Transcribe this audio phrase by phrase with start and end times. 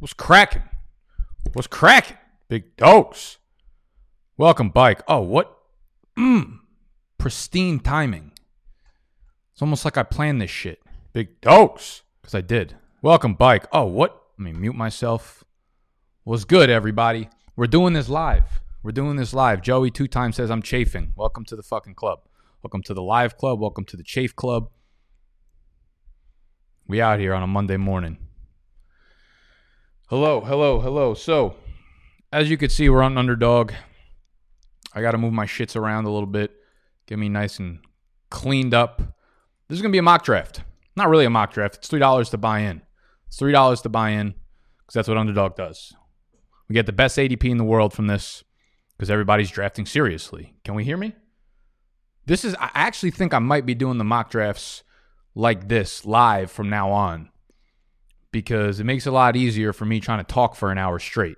[0.00, 0.62] What's cracking?
[1.54, 2.18] What's cracking?
[2.48, 3.38] Big dogs.
[4.36, 5.02] Welcome, bike.
[5.08, 5.58] Oh, what?
[6.16, 6.60] Mmm.
[7.18, 8.30] Pristine timing.
[9.52, 10.80] It's almost like I planned this shit.
[11.12, 12.02] Big dogs.
[12.22, 12.76] Because I did.
[13.02, 13.66] Welcome, bike.
[13.72, 14.22] Oh, what?
[14.38, 15.42] Let me mute myself.
[16.22, 17.28] What's good, everybody?
[17.56, 18.60] We're doing this live.
[18.84, 19.62] We're doing this live.
[19.62, 21.12] Joey two times says I'm chafing.
[21.16, 22.20] Welcome to the fucking club.
[22.62, 23.58] Welcome to the live club.
[23.58, 24.70] Welcome to the chafe club.
[26.86, 28.27] We out here on a Monday morning.
[30.10, 31.12] Hello, hello, hello.
[31.12, 31.56] So,
[32.32, 33.72] as you can see, we're on underdog.
[34.94, 36.50] I got to move my shits around a little bit,
[37.06, 37.80] get me nice and
[38.30, 39.02] cleaned up.
[39.68, 40.62] This is going to be a mock draft.
[40.96, 41.76] Not really a mock draft.
[41.76, 42.80] It's $3 to buy in.
[43.26, 44.28] It's $3 to buy in
[44.78, 45.92] because that's what underdog does.
[46.70, 48.44] We get the best ADP in the world from this
[48.96, 50.54] because everybody's drafting seriously.
[50.64, 51.16] Can we hear me?
[52.24, 54.84] This is, I actually think I might be doing the mock drafts
[55.34, 57.28] like this live from now on
[58.30, 60.98] because it makes it a lot easier for me trying to talk for an hour
[60.98, 61.36] straight.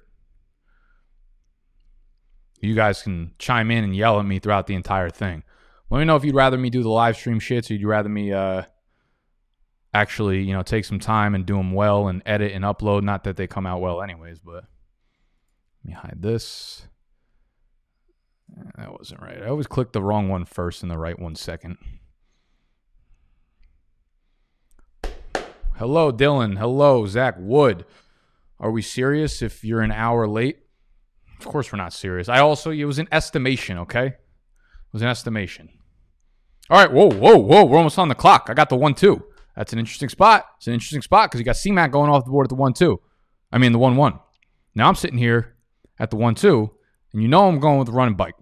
[2.60, 5.44] You guys can chime in and yell at me throughout the entire thing.
[5.88, 8.08] Let me know if you'd rather me do the live stream shits or you'd rather
[8.08, 8.62] me uh,
[9.94, 13.02] actually, you know, take some time and do them well and edit and upload.
[13.02, 16.86] Not that they come out well, anyways, but let me hide this.
[18.77, 19.42] That wasn't right.
[19.42, 21.78] I always click the wrong one first and the right one second.
[25.80, 26.58] Hello, Dylan.
[26.58, 27.86] Hello, Zach Wood.
[28.58, 30.58] Are we serious if you're an hour late?
[31.38, 32.28] Of course, we're not serious.
[32.28, 34.08] I also, it was an estimation, okay?
[34.08, 35.70] It was an estimation.
[36.68, 37.64] All right, whoa, whoa, whoa.
[37.64, 38.48] We're almost on the clock.
[38.50, 39.24] I got the 1 2.
[39.56, 40.44] That's an interesting spot.
[40.58, 42.74] It's an interesting spot because you got CMAC going off the board at the 1
[42.74, 43.00] 2.
[43.50, 44.18] I mean, the 1 1.
[44.74, 45.56] Now I'm sitting here
[45.98, 46.70] at the 1 2,
[47.14, 48.34] and you know I'm going with the running bike.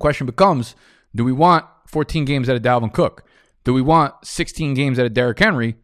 [0.00, 0.76] Question becomes
[1.14, 3.24] do we want 14 games out of Dalvin Cook?
[3.64, 5.76] Do we want 16 games out of Derrick Henry?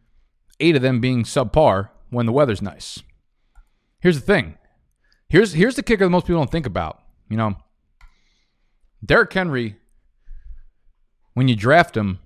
[0.59, 3.01] Eight of them being subpar when the weather's nice.
[3.99, 4.57] Here's the thing.
[5.29, 7.01] Here's here's the kicker that most people don't think about.
[7.29, 7.55] You know,
[9.03, 9.77] Derrick Henry,
[11.33, 12.19] when you draft him,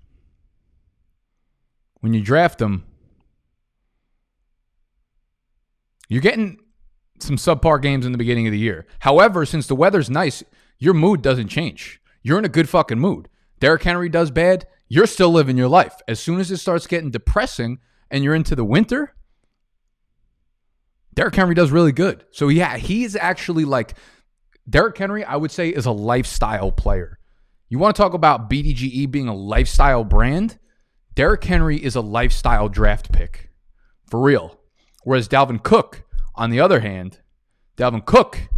[2.02, 2.86] when you draft him,
[6.10, 6.60] you're getting
[7.20, 8.86] some subpar games in the beginning of the year.
[9.00, 10.44] However, since the weather's nice,
[10.78, 12.02] your mood doesn't change.
[12.22, 13.30] You're in a good fucking mood.
[13.60, 15.96] Derrick Henry does bad, you're still living your life.
[16.08, 17.80] As soon as it starts getting depressing,
[18.12, 19.14] and you're into the winter,
[21.14, 22.26] Derrick Henry does really good.
[22.32, 23.96] So yeah, he's actually like
[24.70, 27.20] Derrick Henry, I would say, is a lifestyle player.
[27.68, 30.60] You want to talk about BDGE being a lifestyle brand?
[31.16, 33.50] Derrick Henry is a lifestyle draft pick.
[34.10, 34.60] For real.
[35.04, 36.04] Whereas Dalvin Cook,
[36.36, 37.20] on the other hand,
[37.78, 38.50] Dalvin Cook,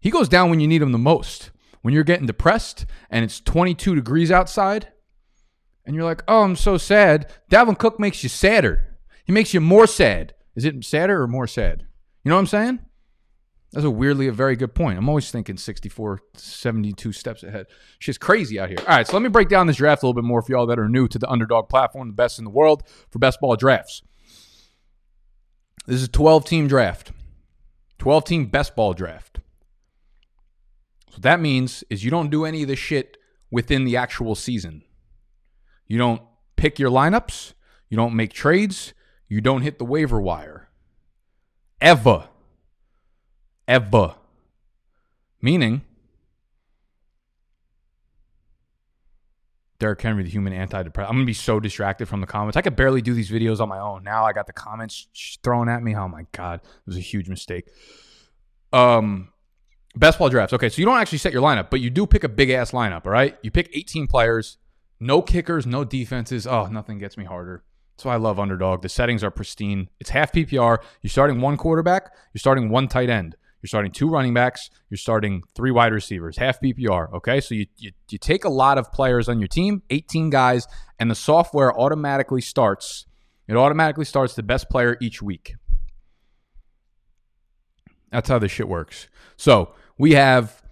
[0.00, 1.50] he goes down when you need him the most.
[1.82, 4.88] When you're getting depressed and it's 22 degrees outside,
[5.86, 7.32] and you're like, oh, I'm so sad.
[7.50, 8.98] Dalvin Cook makes you sadder.
[9.24, 10.34] He makes you more sad.
[10.56, 11.86] Is it sadder or more sad?
[12.24, 12.80] You know what I'm saying?
[13.72, 14.98] That's a weirdly a very good point.
[14.98, 17.66] I'm always thinking 64, 72 steps ahead.
[17.98, 18.78] She's crazy out here.
[18.80, 20.66] All right, so let me break down this draft a little bit more for y'all
[20.66, 23.56] that are new to the underdog platform, the best in the world for best ball
[23.56, 24.02] drafts.
[25.86, 27.12] This is a 12 team draft,
[27.98, 29.40] 12 team best ball draft.
[31.10, 33.16] So what that means is you don't do any of this shit
[33.50, 34.82] within the actual season.
[35.86, 36.22] You don't
[36.56, 37.52] pick your lineups.
[37.88, 38.94] You don't make trades.
[39.28, 40.68] You don't hit the waiver wire.
[41.80, 42.28] Ever.
[43.68, 44.14] Ever.
[45.42, 45.82] Meaning,
[49.78, 51.08] Derrick Henry, the human antidepressant.
[51.08, 52.56] I'm gonna be so distracted from the comments.
[52.56, 54.04] I could barely do these videos on my own.
[54.04, 55.08] Now I got the comments
[55.42, 55.94] thrown at me.
[55.94, 57.68] Oh my god, it was a huge mistake.
[58.72, 59.28] Um,
[59.94, 60.54] best ball drafts.
[60.54, 62.70] Okay, so you don't actually set your lineup, but you do pick a big ass
[62.70, 63.04] lineup.
[63.04, 64.56] All right, you pick 18 players.
[64.98, 66.46] No kickers, no defenses.
[66.46, 67.64] Oh, nothing gets me harder.
[67.96, 68.82] That's why I love underdog.
[68.82, 69.88] The settings are pristine.
[70.00, 70.78] It's half PPR.
[71.02, 73.36] You're starting one quarterback, you're starting one tight end.
[73.62, 74.70] You're starting two running backs.
[74.90, 77.12] You're starting three wide receivers, half PPR.
[77.14, 77.40] Okay.
[77.40, 80.68] So you, you, you take a lot of players on your team, 18 guys,
[81.00, 83.06] and the software automatically starts.
[83.48, 85.54] It automatically starts the best player each week.
[88.12, 89.08] That's how this shit works.
[89.36, 90.62] So we have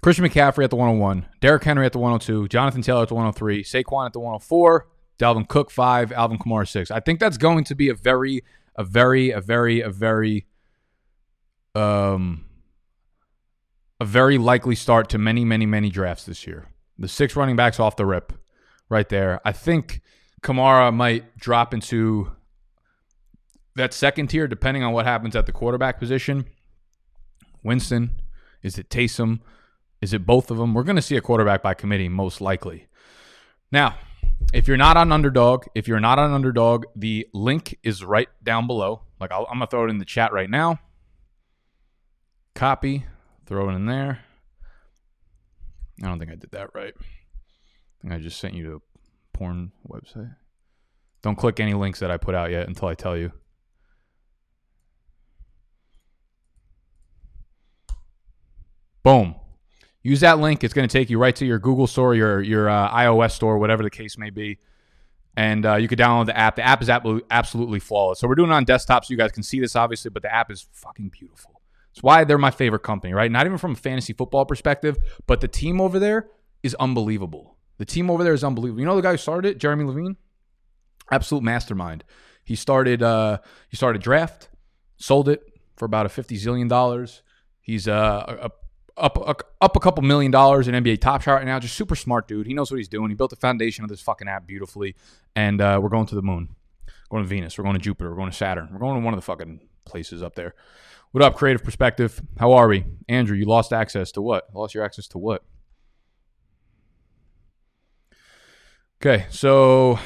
[0.00, 3.64] Christian McCaffrey at the 101, Derrick Henry at the 102, Jonathan Taylor at the 103,
[3.64, 4.86] Saquon at the 104,
[5.18, 6.90] Dalvin Cook 5, Alvin Kamara 6.
[6.90, 8.44] I think that's going to be a very,
[8.76, 10.46] a very, a very, a very,
[11.74, 12.44] um,
[14.00, 16.68] a very likely start to many, many, many drafts this year.
[16.96, 18.32] The six running backs off the rip
[18.88, 19.40] right there.
[19.44, 20.00] I think
[20.42, 22.32] Kamara might drop into
[23.74, 26.46] that second tier depending on what happens at the quarterback position.
[27.64, 28.20] Winston,
[28.62, 29.40] is it Taysom?
[30.00, 30.74] Is it both of them?
[30.74, 32.86] We're going to see a quarterback by committee, most likely.
[33.72, 33.96] Now,
[34.52, 38.66] if you're not on underdog, if you're not on underdog, the link is right down
[38.66, 39.02] below.
[39.20, 40.78] Like i am gonna throw it in the chat right now.
[42.54, 43.04] Copy,
[43.46, 44.20] throw it in there.
[46.02, 46.94] I don't think I did that right.
[46.96, 50.34] I think I just sent you to a porn website.
[51.22, 53.32] Don't click any links that I put out yet until I tell you.
[59.02, 59.34] Boom.
[60.02, 60.62] Use that link.
[60.64, 63.58] It's going to take you right to your Google store, your your uh, iOS store,
[63.58, 64.58] whatever the case may be,
[65.36, 66.56] and uh, you can download the app.
[66.56, 68.20] The app is absolutely flawless.
[68.20, 70.32] So we're doing it on desktop, so you guys can see this, obviously, but the
[70.32, 71.60] app is fucking beautiful.
[71.92, 73.30] It's why they're my favorite company, right?
[73.30, 76.28] Not even from a fantasy football perspective, but the team over there
[76.62, 77.56] is unbelievable.
[77.78, 78.80] The team over there is unbelievable.
[78.80, 80.16] You know the guy who started it, Jeremy Levine,
[81.10, 82.04] absolute mastermind.
[82.44, 84.48] He started uh, he started draft,
[84.96, 85.42] sold it
[85.76, 87.22] for about a fifty zillion dollars.
[87.60, 88.50] He's uh, a
[88.98, 89.18] up
[89.60, 91.58] up a couple million dollars in NBA Top Shot right now.
[91.58, 92.46] Just super smart dude.
[92.46, 93.10] He knows what he's doing.
[93.10, 94.94] He built the foundation of this fucking app beautifully,
[95.34, 96.54] and uh, we're going to the moon,
[97.10, 99.04] we're going to Venus, we're going to Jupiter, we're going to Saturn, we're going to
[99.04, 100.54] one of the fucking places up there.
[101.12, 102.20] What up, Creative Perspective?
[102.38, 103.36] How are we, Andrew?
[103.36, 104.54] You lost access to what?
[104.54, 105.42] Lost your access to what?
[109.00, 109.98] Okay, so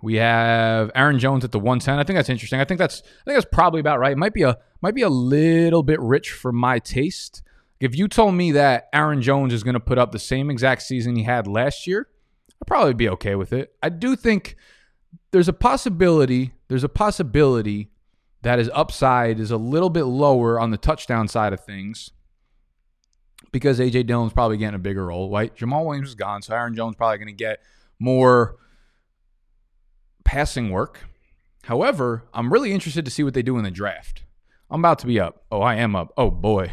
[0.00, 1.98] we have Aaron Jones at the 110.
[1.98, 2.60] I think that's interesting.
[2.60, 4.12] I think that's I think that's probably about right.
[4.12, 7.42] It might be a might be a little bit rich for my taste.
[7.80, 10.82] If you told me that Aaron Jones is going to put up the same exact
[10.82, 12.08] season he had last year,
[12.60, 13.74] I'd probably be okay with it.
[13.82, 14.56] I do think
[15.30, 17.90] there's a possibility, there's a possibility
[18.42, 22.10] that his upside is a little bit lower on the touchdown side of things
[23.52, 25.54] because AJ Dillon's probably getting a bigger role, right?
[25.54, 27.60] Jamaal Williams is gone, so Aaron Jones probably going to get
[27.98, 28.56] more
[30.24, 31.00] passing work.
[31.64, 34.22] However, I'm really interested to see what they do in the draft.
[34.70, 35.44] I'm about to be up.
[35.50, 36.12] Oh, I am up.
[36.16, 36.72] Oh boy.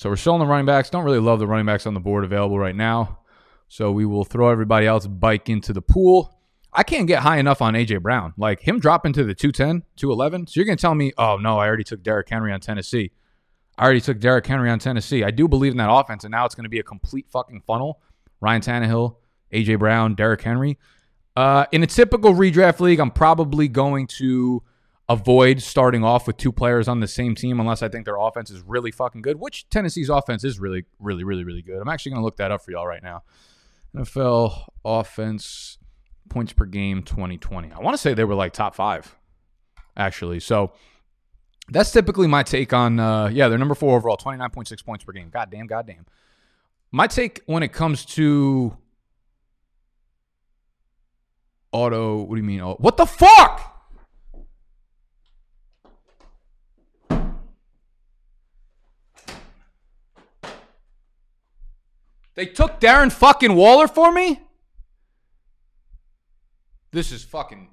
[0.00, 0.88] So we're still on the running backs.
[0.88, 3.18] Don't really love the running backs on the board available right now.
[3.68, 6.40] So we will throw everybody else bike into the pool.
[6.72, 8.32] I can't get high enough on AJ Brown.
[8.38, 10.46] Like him dropping to the 210, 211.
[10.46, 13.10] So you're going to tell me, oh, no, I already took Derrick Henry on Tennessee.
[13.76, 15.22] I already took Derrick Henry on Tennessee.
[15.22, 17.60] I do believe in that offense, and now it's going to be a complete fucking
[17.66, 18.00] funnel.
[18.40, 19.16] Ryan Tannehill,
[19.52, 20.78] AJ Brown, Derrick Henry.
[21.36, 24.62] Uh, in a typical redraft league, I'm probably going to
[25.10, 28.48] avoid starting off with two players on the same team unless I think their offense
[28.48, 31.80] is really fucking good, which Tennessee's offense is really, really, really, really good.
[31.80, 33.24] I'm actually going to look that up for y'all right now.
[33.96, 35.78] NFL offense
[36.28, 37.72] points per game 2020.
[37.72, 39.16] I want to say they were like top five,
[39.96, 40.38] actually.
[40.38, 40.70] So
[41.68, 45.28] that's typically my take on, uh, yeah, they're number four overall, 29.6 points per game.
[45.28, 46.06] Goddamn, goddamn.
[46.92, 48.76] My take when it comes to
[51.72, 52.60] auto, what do you mean?
[52.60, 53.69] Oh, what the fuck?
[62.40, 64.40] They took Darren fucking Waller for me?
[66.90, 67.68] This is fucking.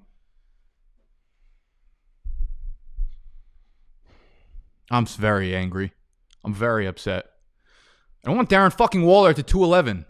[4.91, 5.93] I'm very angry.
[6.43, 7.27] I'm very upset.
[8.25, 10.05] I want Darren fucking Waller to the 211.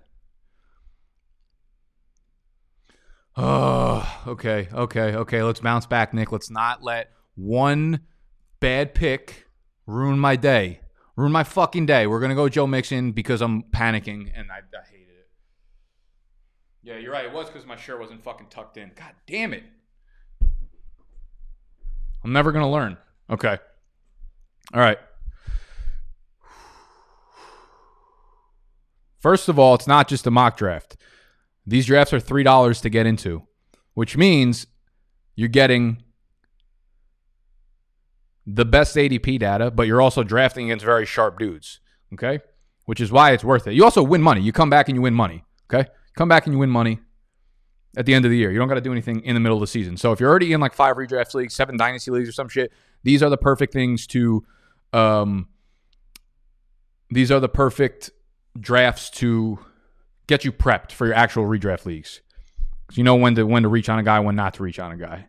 [3.35, 5.43] Oh, okay, okay, okay.
[5.43, 6.31] Let's bounce back, Nick.
[6.31, 7.99] Let's not let one
[8.59, 9.45] bad pick
[9.85, 10.79] ruin my day
[11.17, 12.07] ruin my fucking day.
[12.07, 15.27] We're gonna go Joe Mixon because I'm panicking and I, I hated it.
[16.83, 17.25] Yeah, you're right.
[17.25, 18.91] It was because my shirt wasn't fucking tucked in.
[18.95, 19.63] God damn it.
[22.23, 22.97] I'm never gonna learn.
[23.29, 23.57] Okay.
[24.73, 24.99] All right.
[29.19, 30.95] First of all, it's not just a mock draft.
[31.65, 33.43] These drafts are $3 to get into,
[33.93, 34.67] which means
[35.35, 36.03] you're getting
[38.47, 41.81] the best ADP data, but you're also drafting against very sharp dudes.
[42.13, 42.39] Okay.
[42.85, 43.73] Which is why it's worth it.
[43.73, 44.41] You also win money.
[44.41, 45.43] You come back and you win money.
[45.71, 45.89] Okay.
[46.15, 46.99] Come back and you win money
[47.97, 48.49] at the end of the year.
[48.49, 49.97] You don't got to do anything in the middle of the season.
[49.97, 52.71] So if you're already in like five redraft leagues, seven dynasty leagues, or some shit,
[53.03, 54.45] these are the perfect things to,
[54.93, 55.49] um,
[57.09, 58.11] these are the perfect
[58.57, 59.59] drafts to
[60.27, 62.21] get you prepped for your actual redraft leagues.
[62.85, 64.79] Because you know when to when to reach on a guy, when not to reach
[64.79, 65.27] on a guy.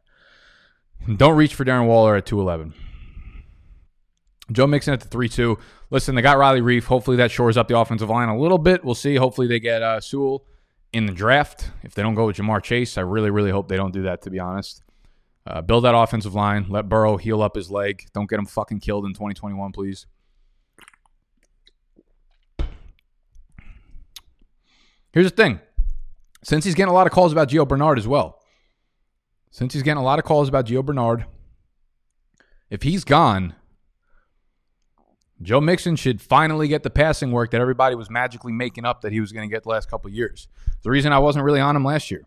[1.16, 2.74] Don't reach for Darren Waller at 211.
[4.50, 5.58] Joe Mixon at the 3 2.
[5.90, 6.84] Listen, they got Riley Reiff.
[6.84, 8.84] Hopefully that shores up the offensive line a little bit.
[8.84, 9.16] We'll see.
[9.16, 10.44] Hopefully they get uh, Sewell
[10.92, 11.70] in the draft.
[11.82, 14.22] If they don't go with Ja'Marr Chase, I really, really hope they don't do that,
[14.22, 14.82] to be honest.
[15.46, 16.66] Uh, build that offensive line.
[16.68, 18.06] Let Burrow heal up his leg.
[18.12, 20.06] Don't get him fucking killed in 2021, please.
[25.12, 25.60] Here's the thing.
[26.44, 28.40] Since he's getting a lot of calls about Gio Bernard as well,
[29.50, 31.24] since he's getting a lot of calls about Gio Bernard,
[32.70, 33.54] if he's gone,
[35.40, 39.12] Joe Mixon should finally get the passing work that everybody was magically making up that
[39.12, 40.48] he was going to get the last couple years.
[40.82, 42.26] The reason I wasn't really on him last year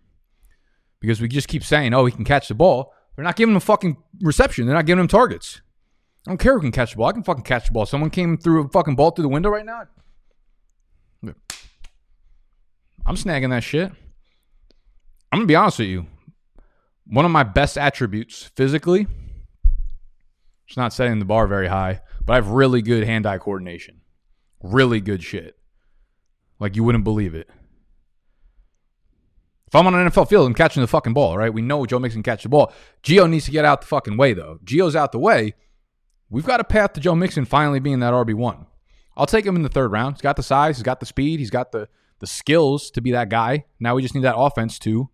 [1.00, 3.60] because we just keep saying, "Oh, he can catch the ball." They're not giving him
[3.60, 4.66] fucking reception.
[4.66, 5.62] They're not giving him targets.
[6.26, 7.08] I don't care who can catch the ball.
[7.08, 7.86] I can fucking catch the ball.
[7.86, 9.84] Someone came through a fucking ball through the window right now.
[13.06, 13.92] I'm snagging that shit.
[15.32, 16.06] I'm gonna be honest with you.
[17.08, 19.08] One of my best attributes physically,
[20.68, 24.02] it's not setting the bar very high, but I have really good hand-eye coordination.
[24.62, 25.58] Really good shit.
[26.60, 27.50] Like you wouldn't believe it.
[29.68, 31.54] If I'm on an NFL field, I'm catching the fucking ball, right?
[31.54, 32.74] We know Joe Mixon catch the ball.
[33.04, 34.60] Gio needs to get out the fucking way, though.
[34.66, 35.54] Gio's out the way.
[36.30, 38.66] We've got a path to Joe Mixon finally being that RB1.
[39.16, 40.16] I'll take him in the third round.
[40.16, 41.88] He's got the size, he's got the speed, he's got the,
[42.20, 43.66] the skills to be that guy.
[43.80, 45.10] Now we just need that offense to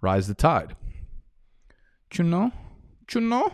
[0.00, 0.74] rise the tide.
[2.14, 2.50] You know?
[3.12, 3.52] You know?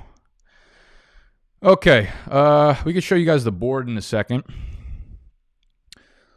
[1.66, 2.08] Okay.
[2.30, 4.44] Uh, we can show you guys the board in a second.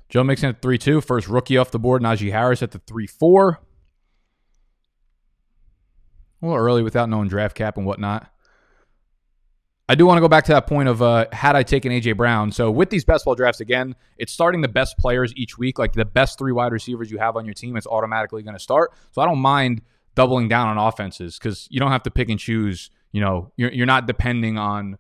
[0.10, 1.02] Joe Mixon at 3 2.
[1.02, 2.02] First rookie off the board.
[2.02, 3.60] Najee Harris at the 3 4.
[6.42, 8.28] A little early without knowing draft cap and whatnot.
[9.88, 12.18] I do want to go back to that point of uh, had I taken AJ
[12.18, 12.52] Brown.
[12.52, 15.78] So with these best ball drafts again, it's starting the best players each week.
[15.78, 18.60] Like the best three wide receivers you have on your team, it's automatically going to
[18.60, 18.94] start.
[19.12, 19.84] So I don't mind
[20.16, 22.90] doubling down on offenses because you don't have to pick and choose.
[23.12, 24.98] You know, you're you're not depending on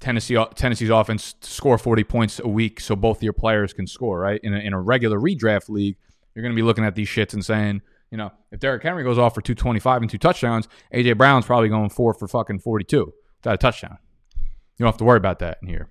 [0.00, 4.40] Tennessee Tennessee's offense score 40 points a week so both your players can score, right?
[4.42, 5.96] In a, in a regular redraft league,
[6.34, 9.02] you're going to be looking at these shits and saying, you know, if Derrick Henry
[9.02, 13.12] goes off for 225 and two touchdowns, AJ Brown's probably going four for fucking 42
[13.38, 13.98] without a touchdown.
[14.36, 15.90] You don't have to worry about that in here.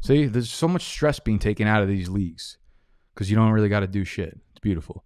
[0.00, 2.58] See, there's so much stress being taken out of these leagues
[3.14, 4.38] because you don't really got to do shit.
[4.50, 5.04] It's beautiful.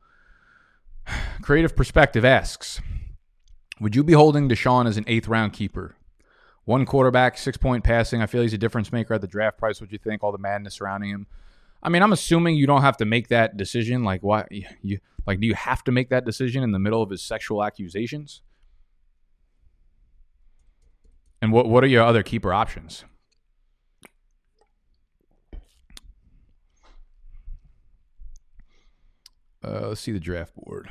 [1.43, 2.81] Creative Perspective asks
[3.81, 5.95] Would you be holding Deshaun as an eighth round keeper?
[6.69, 8.21] One quarterback, six point passing.
[8.21, 9.81] I feel he's a difference maker at the draft price.
[9.81, 10.23] What do you think?
[10.23, 11.27] All the madness surrounding him.
[11.83, 14.05] I mean, I'm assuming you don't have to make that decision.
[14.05, 14.45] Like, why
[14.83, 15.41] you like?
[15.41, 18.43] Do you have to make that decision in the middle of his sexual accusations?
[21.41, 23.07] And what what are your other keeper options?
[29.65, 30.91] Uh, let's see the draft board.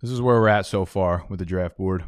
[0.00, 2.04] This is where we're at so far with the draft board.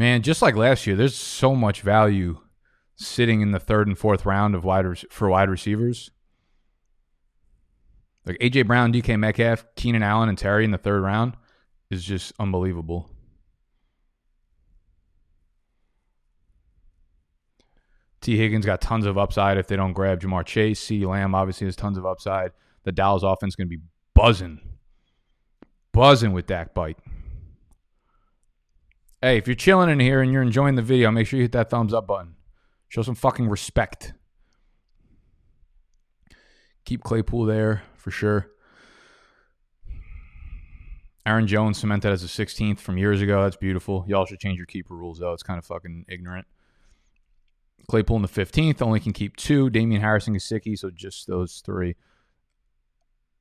[0.00, 2.38] Man, just like last year, there's so much value
[2.96, 6.10] sitting in the third and fourth round of wide for wide receivers.
[8.24, 11.34] Like AJ Brown, DK Metcalf, Keenan Allen, and Terry in the third round
[11.90, 13.10] is just unbelievable.
[18.22, 20.82] Tee Higgins got tons of upside if they don't grab Ja'Marr Chase.
[20.82, 22.52] CeeDee Lamb obviously has tons of upside.
[22.84, 23.82] The Dallas offense is going to be
[24.14, 24.62] buzzing,
[25.92, 26.96] buzzing with Dak bite.
[29.22, 31.52] Hey, if you're chilling in here and you're enjoying the video, make sure you hit
[31.52, 32.36] that thumbs up button.
[32.88, 34.14] Show some fucking respect.
[36.86, 38.50] Keep Claypool there for sure.
[41.26, 43.42] Aaron Jones cemented as a 16th from years ago.
[43.42, 44.06] That's beautiful.
[44.08, 45.34] Y'all should change your keeper rules, though.
[45.34, 46.46] It's kind of fucking ignorant.
[47.88, 49.68] Claypool in the 15th only can keep two.
[49.68, 51.94] Damien Harrison is sicky, so just those three.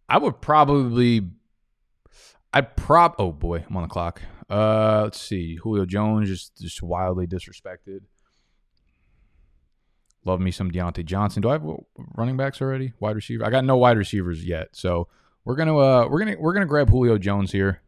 [0.10, 1.22] I would probably.
[2.54, 3.16] I'd prob.
[3.18, 4.22] Oh boy, I'm on the clock.
[4.50, 5.56] Uh, let's see.
[5.56, 8.02] Julio Jones just just wildly disrespected.
[10.26, 11.42] Love me some Diontae Johnson.
[11.42, 11.64] Do I have
[12.16, 12.94] running backs already?
[13.00, 13.46] Wide receiver?
[13.46, 15.08] I got no wide receivers yet, so
[15.46, 17.82] we're gonna uh we're gonna we're gonna grab Julio Jones here.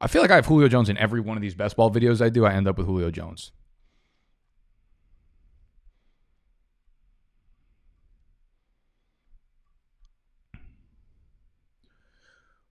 [0.00, 2.22] I feel like I have Julio Jones in every one of these best ball videos
[2.24, 2.46] I do.
[2.46, 3.52] I end up with Julio Jones.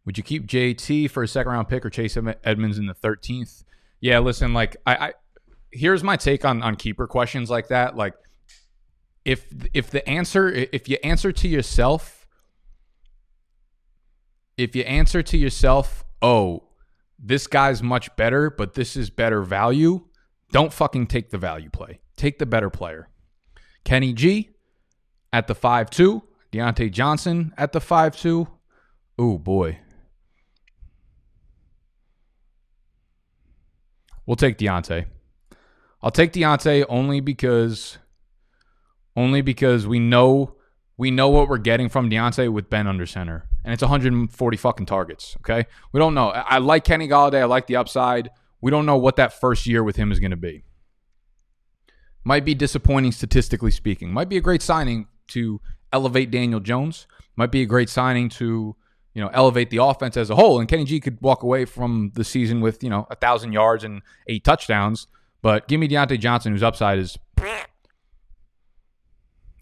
[0.10, 3.64] Would you keep JT for a second round pick or Chase Edmonds in the 13th?
[4.02, 5.14] Yeah, listen, like I, I
[5.72, 7.96] here's my take on on keeper questions like that.
[7.96, 8.16] Like
[9.24, 12.26] if if the answer if you answer to yourself
[14.58, 16.70] if you answer to yourself, "Oh,
[17.20, 20.08] this guy's much better, but this is better value,"
[20.52, 22.00] don't fucking take the value play.
[22.16, 23.10] Take the better player.
[23.84, 24.50] Kenny G
[25.32, 28.48] at the 5-2, Diontae Johnson at the 5-2.
[29.20, 29.78] Oh boy.
[34.30, 35.08] We'll take Diontae.
[36.04, 37.98] I'll take Diontae only because
[39.16, 40.54] only because we know
[40.98, 43.48] we know what we're getting from Diontae with Ben under center.
[43.64, 45.36] And it's 140 fucking targets.
[45.40, 45.66] Okay.
[45.92, 46.30] We don't know.
[46.30, 47.42] I like Kenny Golladay.
[47.42, 48.30] I like the upside.
[48.62, 50.64] We don't know what that first year with him is going to be.
[52.24, 54.14] Might be disappointing statistically speaking.
[54.14, 55.60] Might be a great signing to
[55.92, 57.08] elevate Daniel Jones.
[57.36, 58.76] Might be a great signing to
[59.20, 60.62] you know, elevate the offense as a whole.
[60.62, 63.84] And Kenny G could walk away from the season with, you know, a thousand yards
[63.84, 65.08] and eight touchdowns.
[65.42, 67.66] But give me Diontae Johnson, whose upside is I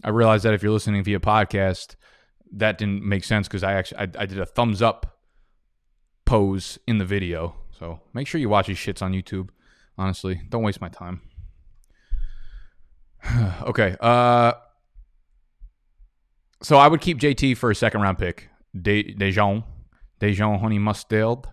[0.10, 1.96] realize that if you're listening via podcast,
[2.52, 5.22] that didn't make sense because I actually I, I did a thumbs up
[6.24, 7.56] pose in the video.
[7.80, 9.50] So make sure you watch these shits on YouTube.
[9.98, 11.22] Honestly, don't waste my time.
[13.64, 13.96] okay.
[14.00, 14.54] Uh,
[16.62, 18.52] so I would keep JT for a second round pick.
[18.80, 19.64] De- Dejon,
[20.20, 21.46] Dejon Honey Mustard.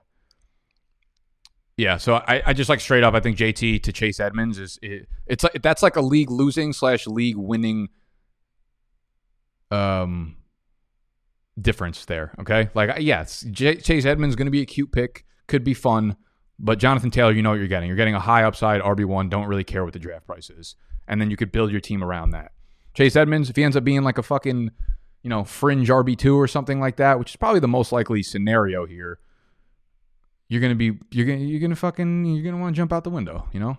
[1.77, 3.15] Yeah, so I, I just like straight up.
[3.15, 6.73] I think JT to Chase Edmonds is it, it's like that's like a league losing
[6.73, 7.89] slash league winning
[9.73, 10.37] um
[11.61, 12.33] difference there.
[12.41, 16.17] Okay, like yes, J- Chase Edmonds going to be a cute pick, could be fun,
[16.61, 17.89] but Jonathan Taylor, you know what you're getting.
[17.89, 19.29] You're getting a high upside RB one.
[19.29, 20.77] Don't really care what the draft price is,
[21.09, 22.53] and then you could build your team around that.
[22.95, 24.71] Chase Edmonds, if he ends up being like a fucking
[25.25, 28.23] you know fringe RB two or something like that, which is probably the most likely
[28.23, 29.19] scenario here
[30.49, 33.11] you're gonna be you're gonna you're gonna fucking you're gonna want to jump out the
[33.11, 33.49] window.
[33.53, 33.77] You know,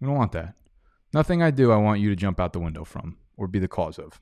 [0.00, 0.54] we don't want that.
[1.14, 3.68] Nothing I do, I want you to jump out the window from or be the
[3.68, 4.20] cause of.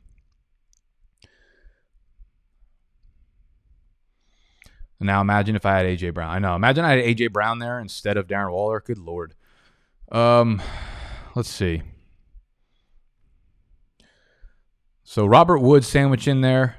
[5.03, 6.31] Now imagine if I had AJ Brown.
[6.31, 6.55] I know.
[6.55, 8.83] Imagine I had AJ Brown there instead of Darren Waller.
[8.85, 9.35] Good lord.
[10.13, 10.61] Um,
[11.35, 11.83] let's see.
[15.11, 16.77] So Robert Woods sandwich in there.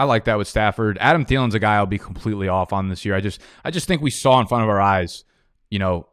[0.00, 0.98] I like that with Stafford.
[1.00, 3.14] Adam Thielen's a guy I'll be completely off on this year.
[3.14, 5.22] I just I just think we saw in front of our eyes,
[5.70, 6.08] you know,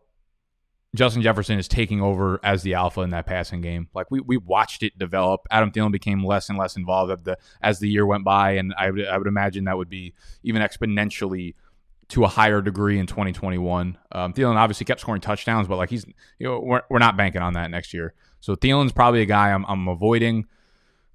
[0.95, 3.89] Justin Jefferson is taking over as the alpha in that passing game.
[3.95, 5.48] Like we we watched it develop.
[5.50, 8.72] Adam Thielen became less and less involved as the as the year went by, and
[8.77, 11.55] I would I would imagine that would be even exponentially
[12.10, 13.98] to a higher degree in 2021.
[14.12, 16.05] Um, Thielen obviously kept scoring touchdowns, but like he's
[16.38, 18.13] you know we're, we're not banking on that next year.
[18.39, 20.45] So Thielen's probably a guy I'm I'm avoiding.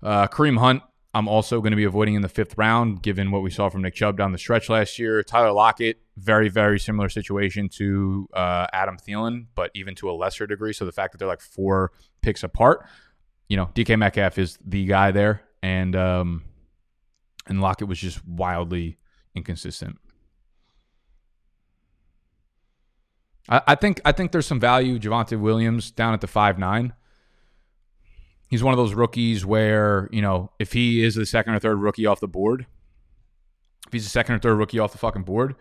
[0.02, 3.42] Uh, Kareem Hunt I'm also going to be avoiding in the fifth round, given what
[3.42, 5.23] we saw from Nick Chubb down the stretch last year.
[5.25, 10.47] Tyler Lockett, very, very similar situation to uh, Adam Thielen, but even to a lesser
[10.47, 10.73] degree.
[10.73, 11.90] So the fact that they're like four
[12.23, 12.87] picks apart,
[13.49, 16.45] you know, DK Metcalf is the guy there, and um,
[17.48, 18.96] and Lockett was just wildly
[19.35, 19.98] inconsistent.
[23.48, 25.01] I, I think I think there's some value.
[25.01, 26.92] Javonte Williams down at the five nine
[28.50, 31.76] he's one of those rookies where, you know, if he is the second or third
[31.76, 32.66] rookie off the board,
[33.86, 35.54] if he's the second or third rookie off the fucking board,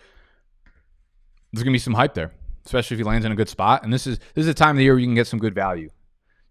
[1.54, 2.32] there's gonna be some hype there,
[2.66, 3.84] especially if he lands in a good spot.
[3.84, 5.40] And this is this is a time of the year where you can get some
[5.40, 5.90] good value.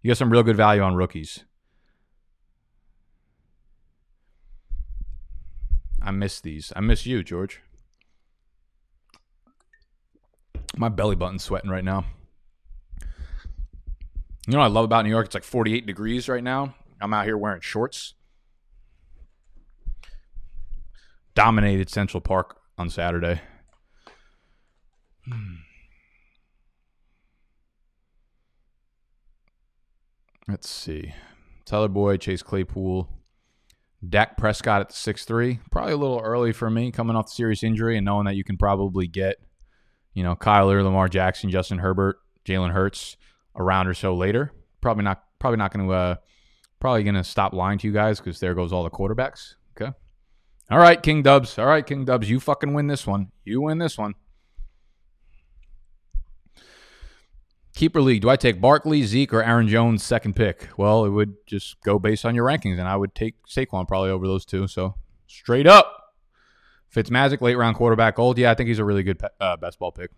[0.01, 1.43] You get some real good value on rookies.
[6.01, 6.71] I miss these.
[6.75, 7.61] I miss you, George.
[10.77, 12.05] My belly button's sweating right now.
[14.49, 15.27] You know I love about New York?
[15.27, 16.73] It's like 48 degrees right now.
[16.99, 18.15] I'm out here wearing shorts.
[21.35, 23.41] Dominated Central Park on Saturday.
[25.23, 25.57] Hmm.
[30.47, 31.13] Let's see.
[31.65, 33.07] Tyler Boyd, Chase Claypool,
[34.09, 35.59] Dak Prescott at the 6'3.
[35.69, 38.43] Probably a little early for me coming off the serious injury and knowing that you
[38.43, 39.35] can probably get,
[40.15, 43.15] you know, Kyler, Lamar Jackson, Justin Herbert, Jalen Hurts
[43.59, 44.51] a round or so later.
[44.81, 45.23] Probably not.
[45.37, 45.93] Probably not going to.
[45.93, 46.15] Uh,
[46.79, 49.55] probably going to stop lying to you guys because there goes all the quarterbacks.
[49.79, 49.91] Okay.
[50.71, 51.59] All right, King Dubs.
[51.59, 52.29] All right, King Dubs.
[52.29, 53.31] You fucking win this one.
[53.43, 54.15] You win this one.
[57.75, 58.21] Keeper league.
[58.21, 60.69] Do I take Barkley, Zeke, or Aaron Jones second pick?
[60.77, 64.09] Well, it would just go based on your rankings, and I would take Saquon probably
[64.09, 64.67] over those two.
[64.67, 64.95] So
[65.27, 66.13] straight up,
[66.93, 68.37] Fitzmagic, late round quarterback, gold.
[68.37, 70.11] Yeah, I think he's a really good uh, best ball pick.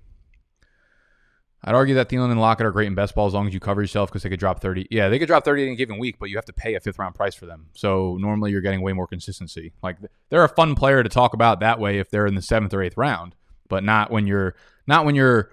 [1.63, 3.60] I'd argue that Thielen and Lockett are great in best ball as long as you
[3.60, 4.88] cover yourself because they could drop 30.
[4.89, 6.80] Yeah, they could drop 30 in a given week, but you have to pay a
[6.80, 7.67] fifth round price for them.
[7.74, 9.74] So normally you're getting way more consistency.
[9.84, 9.97] Like
[10.30, 12.82] they're a fun player to talk about that way if they're in the seventh or
[12.82, 13.36] eighth round,
[13.69, 14.56] but not when you're
[14.88, 15.52] not when you're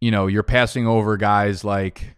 [0.00, 2.16] you know you're passing over guys like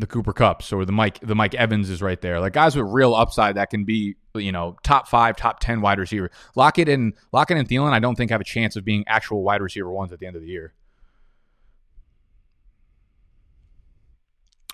[0.00, 2.40] the Cooper Kupps or the Mike the Mike Evans is right there.
[2.40, 6.00] Like guys with real upside that can be you know top five, top ten wide
[6.00, 6.32] receiver.
[6.56, 9.62] Lockett and Lockett and Thielen, I don't think have a chance of being actual wide
[9.62, 10.74] receiver ones at the end of the year.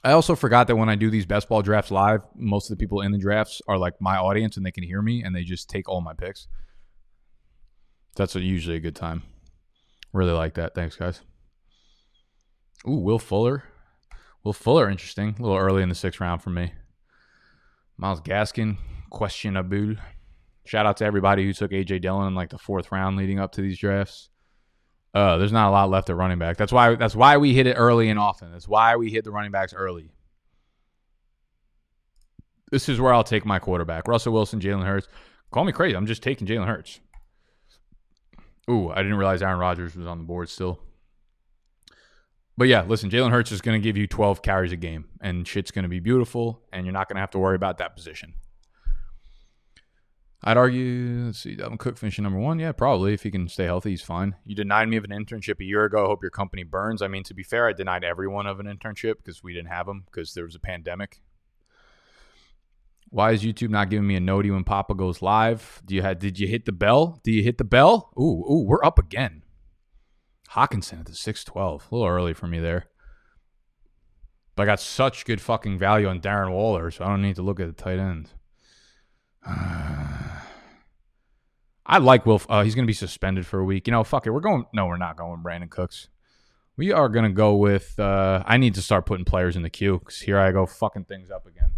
[0.03, 2.83] I also forgot that when I do these best ball drafts live, most of the
[2.83, 5.45] people in the drafts are like my audience and they can hear me and they
[5.45, 6.49] just take all my picks.
[8.17, 9.23] That's usually a good time.
[10.13, 10.75] Really like that.
[10.75, 11.21] Thanks, guys.
[12.89, 13.65] Ooh, Will Fuller.
[14.43, 15.37] Will Fuller, interesting.
[15.39, 16.73] A little early in the sixth round for me.
[17.99, 18.79] Myles Gaskin,
[19.11, 19.97] questionable.
[20.65, 23.53] Shout out to everybody who took AJ Dillon in like the fourth round leading up
[23.53, 24.30] to these drafts.
[25.13, 26.57] Uh, there's not a lot left at running back.
[26.57, 28.53] That's why that's why we hit it early and often.
[28.53, 30.11] That's why we hit the running backs early.
[32.71, 34.07] This is where I'll take my quarterback.
[34.07, 35.09] Russell Wilson, Jalen Hurts.
[35.51, 35.97] Call me crazy.
[35.97, 37.01] I'm just taking Jalen Hurts.
[38.71, 40.79] Ooh, I didn't realize Aaron Rodgers was on the board still.
[42.57, 45.49] But yeah, listen, Jalen Hurts is going to give you 12 carries a game, and
[45.49, 47.97] shit's going to be beautiful, and you're not going to have to worry about that
[47.97, 48.35] position.
[50.43, 52.59] I'd argue, let's see, Dalvin Cook finishing number one.
[52.59, 53.13] Yeah, probably.
[53.13, 54.37] If he can stay healthy, he's fine.
[54.47, 56.05] You denied me of an internship a year ago.
[56.05, 57.03] I hope your company burns.
[57.03, 59.85] I mean, to be fair, I denied everyone of an internship because we didn't have
[59.87, 61.21] them because there was a pandemic.
[63.11, 65.83] Why is YouTube not giving me a noti when Papa goes live?
[65.85, 67.21] Do you had did you hit the bell?
[67.23, 68.13] Do you hit the bell?
[68.19, 69.43] Ooh, ooh, we're up again.
[70.53, 71.89] Hockenson at the 612.
[71.91, 72.87] A little early for me there.
[74.57, 77.43] But I got such good fucking value on Darren Waller, so I don't need to
[77.43, 77.99] look at the tight
[81.91, 82.41] I like Will.
[82.49, 83.87] Uh, he's going to be suspended for a week.
[83.87, 84.31] You know, fuck it.
[84.31, 84.67] We're going.
[84.73, 86.09] No, we're not going Brandin Cooks.
[86.77, 87.99] We are going to go with.
[87.99, 91.05] Uh, I need to start putting players in the queue because here I go fucking
[91.05, 91.71] things up again.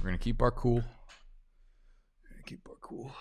[0.00, 0.84] We're going to keep our cool.
[2.46, 3.12] Keep our cool.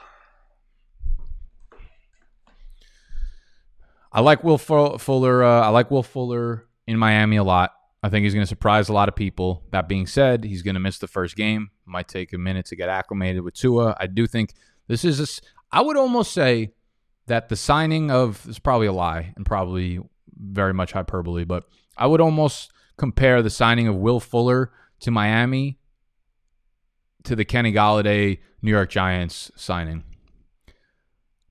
[4.11, 5.43] I like Will Fuller.
[5.43, 7.71] Uh, I like Will Fuller in Miami a lot.
[8.03, 9.63] I think he's going to surprise a lot of people.
[9.71, 11.71] That being said, he's going to miss the first game.
[11.85, 13.95] Might take a minute to get acclimated with Tua.
[13.99, 14.53] I do think
[14.87, 15.41] this is a,
[15.75, 16.73] I would almost say
[17.27, 19.99] that the signing of is probably a lie and probably
[20.37, 21.63] very much hyperbole, but
[21.97, 25.79] I would almost compare the signing of Will Fuller to Miami
[27.23, 30.03] to the Kenny Golladay New York Giants signing.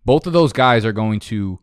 [0.04, 1.58] Both of those guys are going to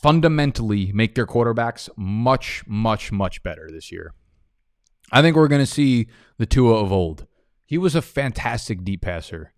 [0.00, 4.12] fundamentally make their quarterbacks much, much, much better this year.
[5.10, 7.26] I think we're going to see the Tua of old.
[7.64, 9.52] He was a fantastic deep passer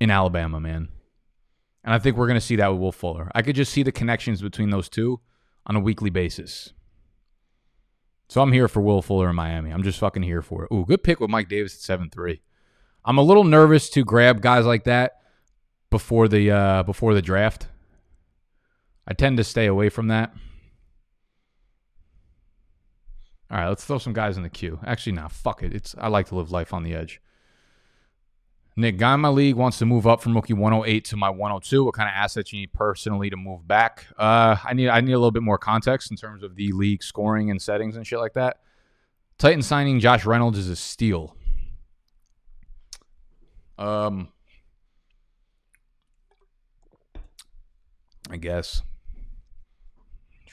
[0.00, 0.88] in Alabama, man.
[1.82, 3.30] And I think we're going to see that with Will Fuller.
[3.34, 5.20] I could just see the connections between those two
[5.66, 6.72] on a weekly basis.
[8.28, 9.70] So I'm here for Will Fuller in Miami.
[9.70, 10.74] I'm just fucking here for it.
[10.74, 12.40] Ooh, good pick with Mike Davis at 7 3.
[13.04, 15.18] I'm a little nervous to grab guys like that
[15.90, 17.68] before the uh, before the draft
[19.06, 20.34] I tend to stay away from that.
[23.50, 24.80] All right, let's throw some guys in the queue.
[24.84, 25.74] Actually, nah, fuck it.
[25.74, 27.20] It's I like to live life on the edge.
[28.76, 31.84] Nick, guy in my league wants to move up from rookie 108 to my 102.
[31.84, 34.06] What kind of assets you need personally to move back?
[34.18, 37.02] Uh, I need I need a little bit more context in terms of the league
[37.02, 38.58] scoring and settings and shit like that.
[39.38, 41.36] Titan signing Josh Reynolds is a steal.
[43.78, 44.28] Um,
[48.30, 48.82] I guess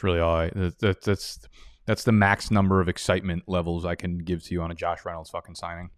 [0.03, 1.39] really all I that, that's
[1.85, 5.03] that's the max number of excitement levels I can give to you on a Josh
[5.05, 5.89] Reynolds fucking signing.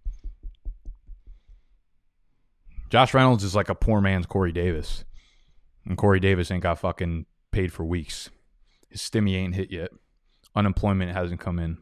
[2.90, 5.04] Josh Reynolds is like a poor man's Corey Davis.
[5.86, 8.30] And Corey Davis ain't got fucking paid for weeks.
[8.90, 9.90] His stimmy ain't hit yet.
[10.56, 11.78] Unemployment hasn't come in.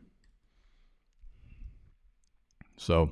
[2.77, 3.12] So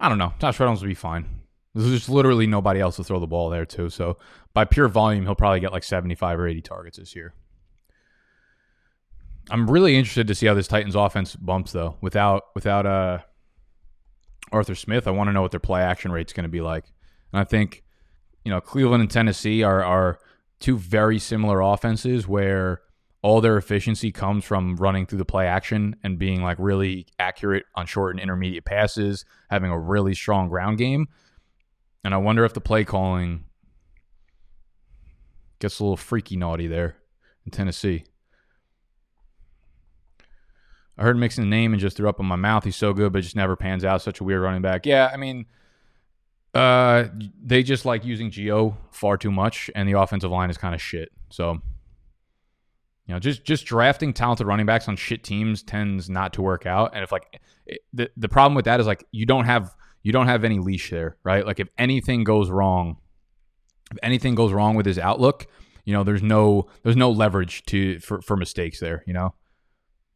[0.00, 0.32] I don't know.
[0.38, 1.26] Josh Reynolds will be fine.
[1.74, 3.90] There's just literally nobody else to throw the ball there too.
[3.90, 4.16] So
[4.54, 7.34] by pure volume, he'll probably get like 75 or 80 targets this year.
[9.50, 11.96] I'm really interested to see how this Titans offense bumps though.
[12.00, 13.18] Without without uh
[14.52, 16.84] Arthur Smith, I want to know what their play action rate's going to be like.
[17.32, 17.84] And I think
[18.44, 20.18] you know Cleveland and Tennessee are are
[20.58, 22.80] two very similar offenses where
[23.22, 27.64] all their efficiency comes from running through the play action and being like really accurate
[27.74, 31.08] on short and intermediate passes, having a really strong ground game.
[32.04, 33.44] And I wonder if the play calling
[35.58, 36.96] gets a little freaky naughty there
[37.44, 38.04] in Tennessee.
[40.98, 42.64] I heard mixing the name and just threw up in my mouth.
[42.64, 44.02] He's so good, but just never pans out.
[44.02, 44.86] Such a weird running back.
[44.86, 45.46] Yeah, I mean,
[46.54, 47.08] uh,
[47.42, 50.80] they just like using Gio far too much, and the offensive line is kind of
[50.80, 51.12] shit.
[51.28, 51.52] So,
[53.06, 56.64] you know, just just drafting talented running backs on shit teams tends not to work
[56.64, 56.92] out.
[56.94, 60.12] And if like it, the the problem with that is like you don't have you
[60.12, 61.44] don't have any leash there, right?
[61.44, 62.96] Like if anything goes wrong,
[63.90, 65.46] if anything goes wrong with his outlook,
[65.84, 69.04] you know, there's no there's no leverage to for for mistakes there.
[69.06, 69.34] You know.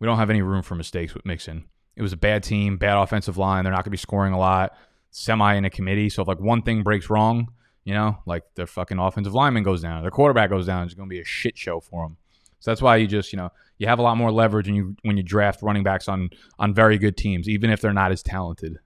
[0.00, 1.64] We don't have any room for mistakes with Mixon.
[1.94, 3.64] It was a bad team, bad offensive line.
[3.64, 4.74] They're not going to be scoring a lot.
[5.10, 6.08] Semi in a committee.
[6.08, 7.52] So if like one thing breaks wrong,
[7.84, 11.08] you know, like their fucking offensive lineman goes down, their quarterback goes down, it's going
[11.08, 12.16] to be a shit show for them.
[12.60, 14.96] So that's why you just, you know, you have a lot more leverage when you
[15.02, 18.22] when you draft running backs on on very good teams, even if they're not as
[18.22, 18.78] talented.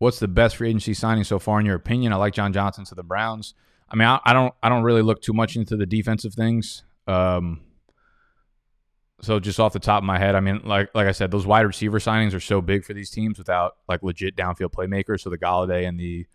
[0.00, 2.14] What's the best free agency signing so far in your opinion?
[2.14, 3.52] I like John Johnson to the Browns.
[3.86, 6.84] I mean, I, I don't I don't really look too much into the defensive things.
[7.06, 7.60] Um,
[9.20, 11.46] so just off the top of my head, I mean, like like I said, those
[11.46, 15.20] wide receiver signings are so big for these teams without like legit downfield playmakers.
[15.20, 16.26] So the Golladay and the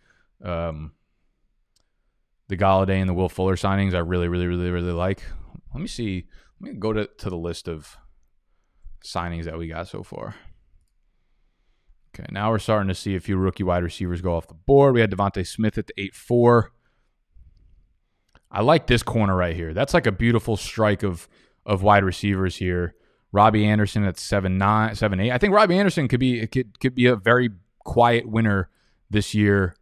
[0.44, 0.92] um,
[2.46, 5.24] the Golladay and the Will Fuller signings, I really, really, really, really like.
[5.74, 6.28] Let me see.
[6.60, 7.96] Let me go to, to the list of
[9.04, 10.36] signings that we got so far.
[12.18, 14.94] Okay, now we're starting to see a few rookie wide receivers go off the board.
[14.94, 16.72] We had DeVonta Smith at the 8 4.
[18.50, 19.74] I like this corner right here.
[19.74, 21.28] That's like a beautiful strike of
[21.66, 22.94] of wide receivers here.
[23.32, 25.32] Robbie Anderson at seven nine, seven eight.
[25.32, 27.50] I think Robbie Anderson could be could could be a very
[27.84, 28.70] quiet winner
[29.10, 29.74] this year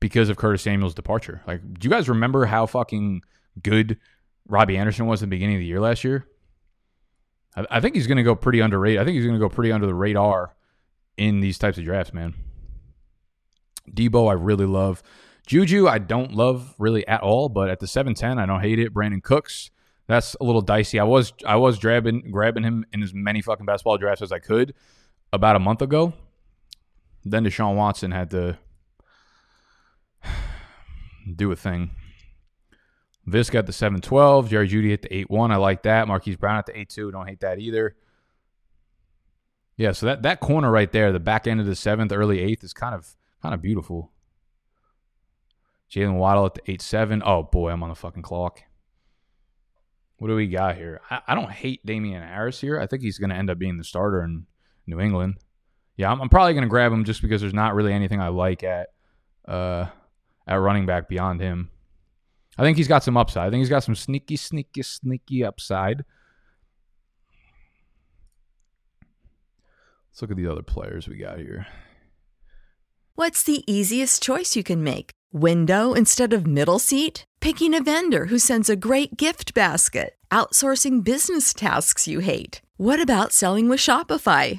[0.00, 1.42] because of Curtis Samuel's departure.
[1.46, 3.22] Like, do you guys remember how fucking
[3.62, 3.98] good
[4.46, 6.26] Robbie Anderson was at the beginning of the year last year?
[7.56, 9.00] I, I think he's going to go pretty underrated.
[9.00, 10.54] I think he's going to go pretty under the radar
[11.18, 12.34] in these types of drafts, man.
[13.90, 15.02] Deebo, I really love.
[15.46, 18.92] Juju, I don't love really at all, but at the 710, I don't hate it.
[18.92, 19.70] Brandin Cooks,
[20.06, 21.00] that's a little dicey.
[21.00, 24.38] I was I was grabbing grabbing him in as many fucking basketball drafts as I
[24.38, 24.74] could
[25.32, 26.12] about a month ago.
[27.24, 28.58] Then Deshaun Watson had to
[31.34, 31.90] do a thing.
[33.26, 35.50] Visk at the 712, Jerry Jeudy at the 8-1.
[35.50, 36.08] I like that.
[36.08, 37.12] Marquise Brown at the 8-2.
[37.12, 37.94] Don't hate that either.
[39.78, 42.64] Yeah, so that, that corner right there, the back end of the seventh, early eighth,
[42.64, 44.10] is kind of kind of beautiful.
[45.90, 47.22] Jaylen Waddle at the 8-7.
[47.24, 48.60] Oh boy, I'm on the fucking clock.
[50.18, 51.00] What do we got here?
[51.08, 52.78] I, I don't hate Damien Harris here.
[52.78, 54.46] I think he's going to end up being the starter in
[54.86, 55.36] New England.
[55.96, 58.28] Yeah, I'm, I'm probably going to grab him just because there's not really anything I
[58.28, 58.88] like at
[59.46, 59.86] uh,
[60.46, 61.70] at running back beyond him.
[62.58, 63.46] I think he's got some upside.
[63.46, 66.04] I think he's got some sneaky, sneaky, sneaky upside.
[70.18, 71.68] Let's look at the other players we got here.
[73.14, 75.12] What's the easiest choice you can make?
[75.32, 77.24] Window instead of middle seat?
[77.40, 80.16] Picking a vendor who sends a great gift basket?
[80.32, 82.60] Outsourcing business tasks you hate?
[82.76, 84.58] What about selling with Shopify?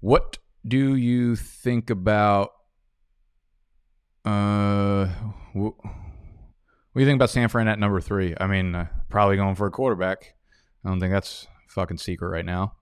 [0.00, 2.50] What do you think about?
[4.24, 5.06] Uh,
[5.52, 8.34] wh- what do you think about San Fran at number three?
[8.38, 10.34] I mean, uh, probably going for a quarterback.
[10.84, 12.74] I don't think that's fucking secret right now.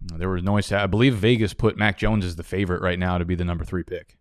[0.00, 0.70] There was noise.
[0.72, 3.64] I believe Vegas put Mac Jones as the favorite right now to be the number
[3.64, 4.16] three pick.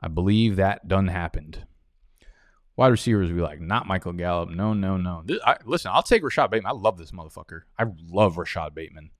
[0.00, 1.66] I believe that done happened.
[2.78, 4.50] Wide receivers be like, not Michael Gallup.
[4.50, 5.22] No, no, no.
[5.26, 6.70] This, I, listen, I'll take Rashod Bateman.
[6.70, 7.62] I love this motherfucker.
[7.76, 9.10] I love Rashod Bateman.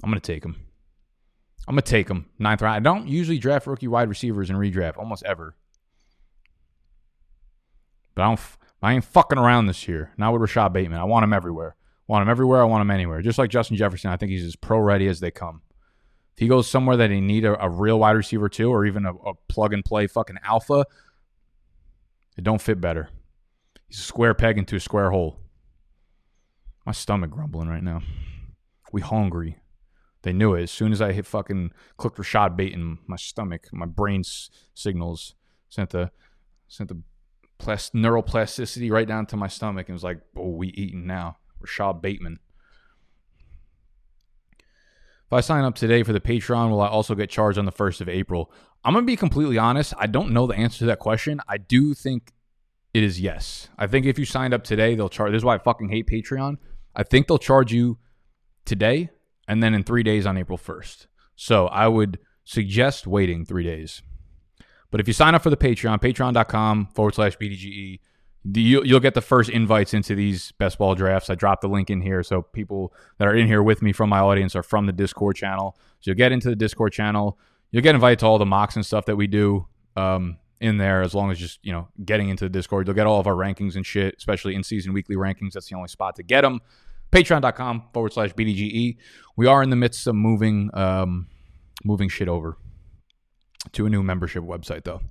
[0.00, 0.54] I'm gonna take him.
[1.66, 2.76] I'm gonna take him ninth round.
[2.76, 5.56] I don't usually draft rookie wide receivers in redraft almost ever,
[8.14, 8.40] but I don't.
[8.80, 10.12] I ain't fucking around this year.
[10.16, 11.00] Not with Rashod Bateman.
[11.00, 11.74] I want him everywhere.
[12.06, 12.62] Want him everywhere.
[12.62, 13.22] I want him anywhere.
[13.22, 15.62] Just like Justin Jefferson, I think he's as pro ready as they come.
[16.34, 19.04] If he goes somewhere that he need a, a real wide receiver too, or even
[19.04, 20.86] a, a plug and play fucking alpha,
[22.36, 23.08] it don't fit better.
[23.88, 25.40] He's a square peg into a square hole.
[26.86, 28.02] My stomach grumbling right now.
[28.92, 29.58] We hungry.
[30.22, 30.62] They knew it.
[30.62, 34.22] As soon as I hit fucking clicked Rashod Bateman, my stomach, my brain
[34.74, 35.34] signals
[35.68, 36.10] sent the
[36.68, 37.02] sent the
[37.58, 42.00] plas- neuroplasticity right down to my stomach and was like, "Oh, we eating now." Rashod
[42.00, 42.38] Bateman.
[45.32, 47.72] If I sign up today for the Patreon, will I also get charged on the
[47.72, 48.52] 1st of April?
[48.84, 49.94] I'm going to be completely honest.
[49.98, 51.40] I don't know the answer to that question.
[51.48, 52.34] I do think
[52.92, 53.70] it is yes.
[53.78, 55.32] I think if you signed up today, they'll charge.
[55.32, 56.58] This is why I fucking hate Patreon.
[56.94, 57.96] I think they'll charge you
[58.66, 59.08] today
[59.48, 61.06] and then in three days on April 1st.
[61.34, 64.02] So I would suggest waiting three days.
[64.90, 68.00] But if you sign up for the Patreon, patreon.com forward slash BDGE,
[68.44, 71.30] you, you'll get the first invites into these best ball drafts.
[71.30, 72.22] I dropped the link in here.
[72.22, 75.36] So people that are in here with me from my audience are from the Discord
[75.36, 75.76] channel.
[76.00, 77.38] So you'll get into the Discord channel.
[77.70, 79.66] You'll get invited to all the mocks and stuff that we do.
[79.96, 82.86] Um, in there as long as just you know getting into the Discord.
[82.86, 85.52] You'll get all of our rankings and shit, especially in season weekly rankings.
[85.52, 86.60] That's the only spot to get them.
[87.10, 88.96] Patreon.com forward slash BDGE.
[89.36, 91.26] We are in the midst of moving um,
[91.84, 92.56] moving shit over
[93.72, 95.02] to a new membership website though.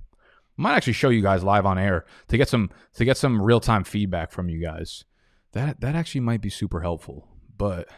[0.56, 3.60] Might actually show you guys live on air to get some to get some real
[3.60, 5.04] time feedback from you guys.
[5.52, 7.88] That that actually might be super helpful, but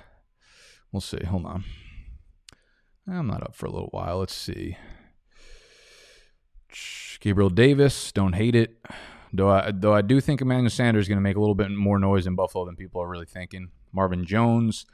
[0.92, 1.24] we'll see.
[1.24, 1.64] Hold on.
[3.06, 4.18] I'm not up for a little while.
[4.18, 4.76] Let's see.
[7.20, 8.76] Gabriel Davis, don't hate it.
[9.32, 11.70] Though I, though I do think Emmanuel Sanders is going to make a little bit
[11.70, 13.70] more noise in Buffalo than people are really thinking.
[13.92, 14.86] Marvin Jones,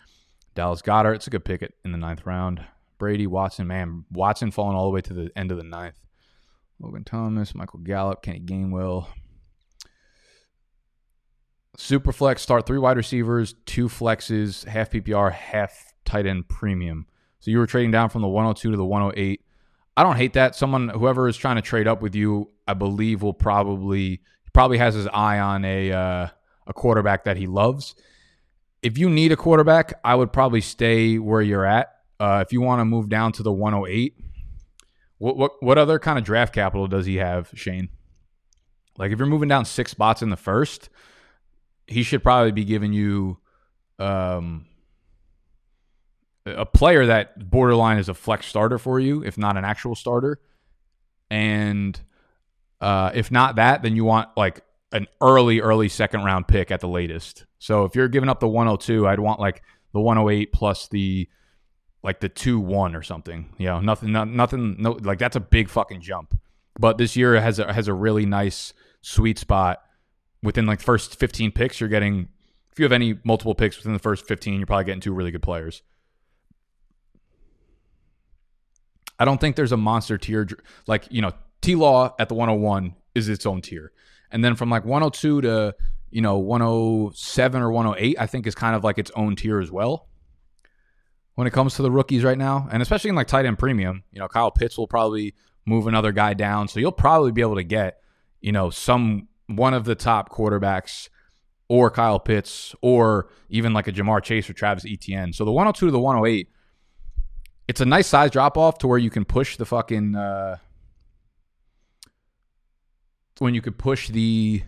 [0.54, 1.16] Dallas Goedert.
[1.16, 2.64] It's a good pick in the ninth round.
[2.98, 5.98] Brady, Watson, man, Watson falling all the way to the end of the ninth.
[6.80, 9.06] Logan Thomas, Michael Gallup, Kenny Gainwell.
[11.76, 17.06] Superflex, start three wide receivers, two flexes, half PPR, half tight end premium.
[17.40, 19.40] So you were trading down from the 102 to the 108.
[19.96, 20.54] I don't hate that.
[20.54, 24.20] Someone, whoever is trying to trade up with you, I believe will probably
[24.52, 26.28] probably has his eye on a uh,
[26.66, 27.94] a quarterback that he loves.
[28.82, 31.94] If you need a quarterback, I would probably stay where you're at.
[32.18, 34.14] Uh, if you want to move down to the 108,
[35.20, 37.90] what what what other kind of draft capital does he have, Shane?
[38.96, 40.88] Like if you're moving down six spots in the first,
[41.86, 43.38] he should probably be giving you
[43.98, 44.66] um,
[46.46, 50.40] a player that borderline is a flex starter for you, if not an actual starter.
[51.30, 52.00] And
[52.80, 56.80] uh, if not that, then you want like an early, early second round pick at
[56.80, 57.44] the latest.
[57.58, 61.28] So if you're giving up the 102, I'd want like the 108 plus the
[62.02, 63.52] like the 2 1 or something.
[63.58, 66.38] You know, nothing, not, nothing, no, like that's a big fucking jump.
[66.78, 69.82] But this year has a, has a really nice sweet spot
[70.42, 71.80] within like first 15 picks.
[71.80, 72.28] You're getting,
[72.72, 75.30] if you have any multiple picks within the first 15, you're probably getting two really
[75.30, 75.82] good players.
[79.20, 80.48] I don't think there's a monster tier
[80.86, 83.92] like you know T Law at the 101 is its own tier,
[84.32, 85.74] and then from like 102 to
[86.10, 89.70] you know 107 or 108, I think is kind of like its own tier as
[89.70, 90.08] well.
[91.40, 94.02] When it comes to the rookies right now, and especially in like tight end premium,
[94.12, 97.54] you know Kyle Pitts will probably move another guy down, so you'll probably be able
[97.54, 98.02] to get
[98.42, 101.08] you know some one of the top quarterbacks
[101.66, 105.32] or Kyle Pitts or even like a Ja'Marr Chase or Travis Etienne.
[105.32, 106.46] So the 102 to the 108
[107.68, 110.58] it's a nice size drop off to where you can push the fucking uh,
[113.38, 114.62] when you could push the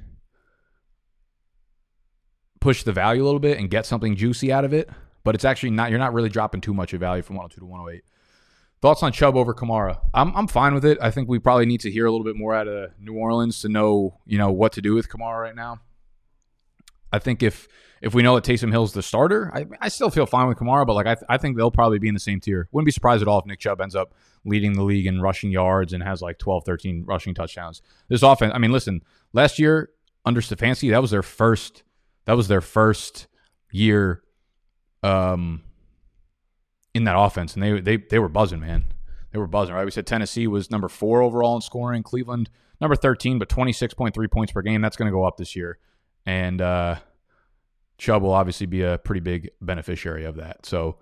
[2.61, 4.89] push the value a little bit and get something juicy out of it.
[5.25, 7.67] But it's actually not you're not really dropping too much of value from 102 to
[7.67, 8.05] 108.
[8.81, 10.01] Thoughts on Chubb over Kamara?
[10.13, 10.99] I'm I'm fine with it.
[11.01, 13.61] I think we probably need to hear a little bit more out of New Orleans
[13.63, 15.81] to know, you know, what to do with Kamara right now.
[17.13, 17.69] I think if
[18.01, 20.85] if we know that Taysom Hill's the starter, I, I still feel fine with Kamara,
[20.85, 22.69] but like I, th- I think they'll probably be in the same tier.
[22.73, 24.13] Wouldn't be surprised at all if Nick Chubb ends up
[24.45, 27.81] leading the league in rushing yards and has like 12, 13 rushing touchdowns.
[28.09, 29.91] This offense, I mean, listen, last year
[30.25, 31.85] under Stefanski, that was their first
[32.25, 33.29] that was their first
[33.71, 34.25] year
[35.03, 35.63] um
[36.95, 38.85] in that offense, and they they they were buzzing, man.
[39.33, 39.85] They were buzzing, right?
[39.85, 42.51] We said Tennessee was number four overall in scoring, Cleveland
[42.83, 44.83] number 13, but 26.3 points per game.
[44.83, 45.79] That's going to go up this year.
[46.27, 46.97] And uh
[47.97, 50.67] Chubb will obviously be a pretty big beneficiary of that.
[50.67, 50.97] So,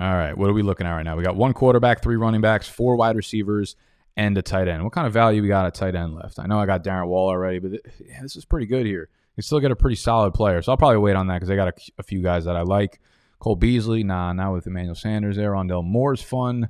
[0.00, 1.16] all right, what are we looking at right now?
[1.16, 3.76] We got one quarterback, three running backs, four wide receivers,
[4.16, 4.84] and a tight end.
[4.84, 6.38] What kind of value we got at tight end left?
[6.38, 7.72] I know I got Darren Waller already, but
[8.04, 9.08] yeah, this is pretty good here.
[9.36, 11.56] You still get a pretty solid player, so I'll probably wait on that because I
[11.56, 13.00] got a, a, few guys that I like.
[13.40, 15.50] Cole Beasley, nah, not with Emmanuel Sanders there.
[15.50, 16.68] Rondale Moore's fun.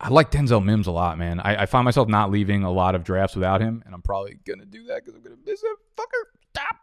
[0.00, 1.38] I like Denzel Mims a lot, man.
[1.40, 4.38] I, I find myself not leaving a lot of drafts without him, and I'm probably
[4.44, 6.38] gonna do that because I'm gonna miss that fucker.
[6.50, 6.76] Stop.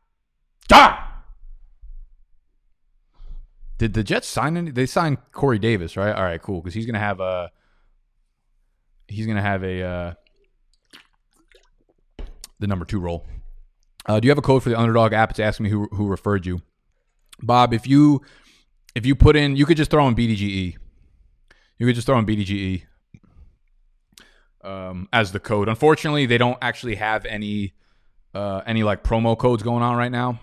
[0.64, 1.08] Stop.
[3.78, 4.72] Did the Jets sign any?
[4.72, 6.16] They signed Corey Davis, right?
[6.16, 6.62] All right, cool.
[6.62, 7.52] Because he's gonna have a.
[9.08, 9.84] He's gonna have a.
[9.84, 10.14] Uh,
[12.60, 13.26] the number two role.
[14.06, 15.32] Uh, do you have a code for the Underdog app?
[15.32, 16.62] It's asking me who who referred you,
[17.42, 17.74] Bob.
[17.74, 18.22] If you
[18.96, 20.76] if you put in, you could just throw in BDGE.
[21.78, 22.84] You could just throw in BDGE
[24.64, 25.70] um, as the code.
[25.70, 27.74] Unfortunately, they don't actually have any
[28.34, 30.40] uh, any like promo codes going on right now.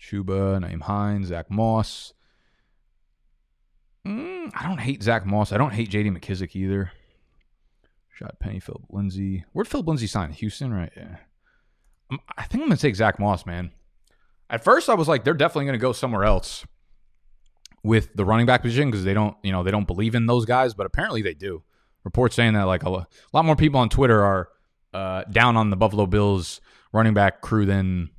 [0.00, 2.12] Chuba, Nyheim Hines, Zach Moss.
[4.06, 5.52] Mm, I don't hate Zach Moss.
[5.52, 6.10] I don't hate J.D.
[6.10, 6.92] McKissic either.
[8.14, 9.44] Rashaad Penny, Philip Lindsay.
[9.52, 10.32] Where'd Philip Lindsay sign?
[10.32, 10.92] Houston, right?
[10.96, 11.16] Yeah.
[12.10, 13.72] I'm, I think I'm gonna take Zach Moss, man.
[14.50, 16.66] At first, I was like, they're definitely gonna go somewhere else
[17.82, 20.44] with the running back position because they don't, you know, they don't believe in those
[20.44, 21.62] guys, but apparently they do.
[22.04, 24.48] Reports saying that like a, a lot more people on Twitter are
[24.92, 26.60] uh, down on the Buffalo Bills
[26.92, 28.10] running back crew than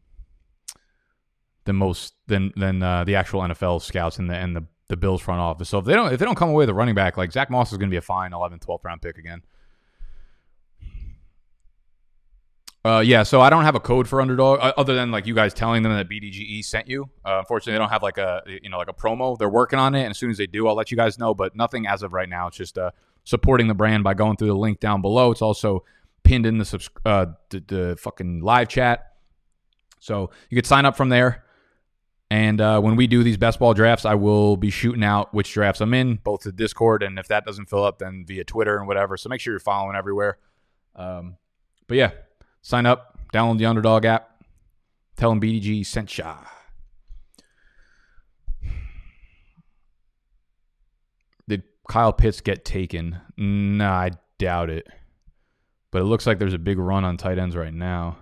[1.66, 5.22] than most than than uh, the actual NFL scouts and the and the the Bills
[5.22, 5.70] front office.
[5.70, 7.50] So if they don't if they don't come away with a running back, like Zach
[7.50, 9.42] Moss is going to be a fine 11th, 12th round pick again.
[12.86, 15.34] Uh, yeah, so I don't have a code for underdog uh, other than like you
[15.34, 17.10] guys telling them that BDGE sent you.
[17.26, 19.36] Uh, unfortunately, they don't have like a you know like a promo.
[19.36, 21.34] They're working on it, and as soon as they do, I'll let you guys know.
[21.34, 22.46] But nothing as of right now.
[22.46, 22.92] It's just uh,
[23.24, 25.32] supporting the brand by going through the link down below.
[25.32, 25.84] It's also
[26.22, 29.14] pinned in the subs- uh, the, the fucking live chat,
[30.00, 31.44] so you could sign up from there.
[32.36, 35.54] And uh, when we do these best ball drafts, I will be shooting out which
[35.54, 38.78] drafts I'm in, both to Discord, and if that doesn't fill up, then via Twitter
[38.78, 39.16] and whatever.
[39.16, 40.38] So make sure you're following everywhere.
[40.98, 41.38] Um,
[41.88, 42.12] but yeah,
[42.62, 44.44] sign up, download the Underdog app,
[45.16, 46.36] tell them BDG sent ya.
[51.48, 53.18] Did Kyle Pitts get taken?
[53.38, 54.88] Nah, I doubt it.
[55.90, 58.18] But it looks like there's a big run on tight ends right now.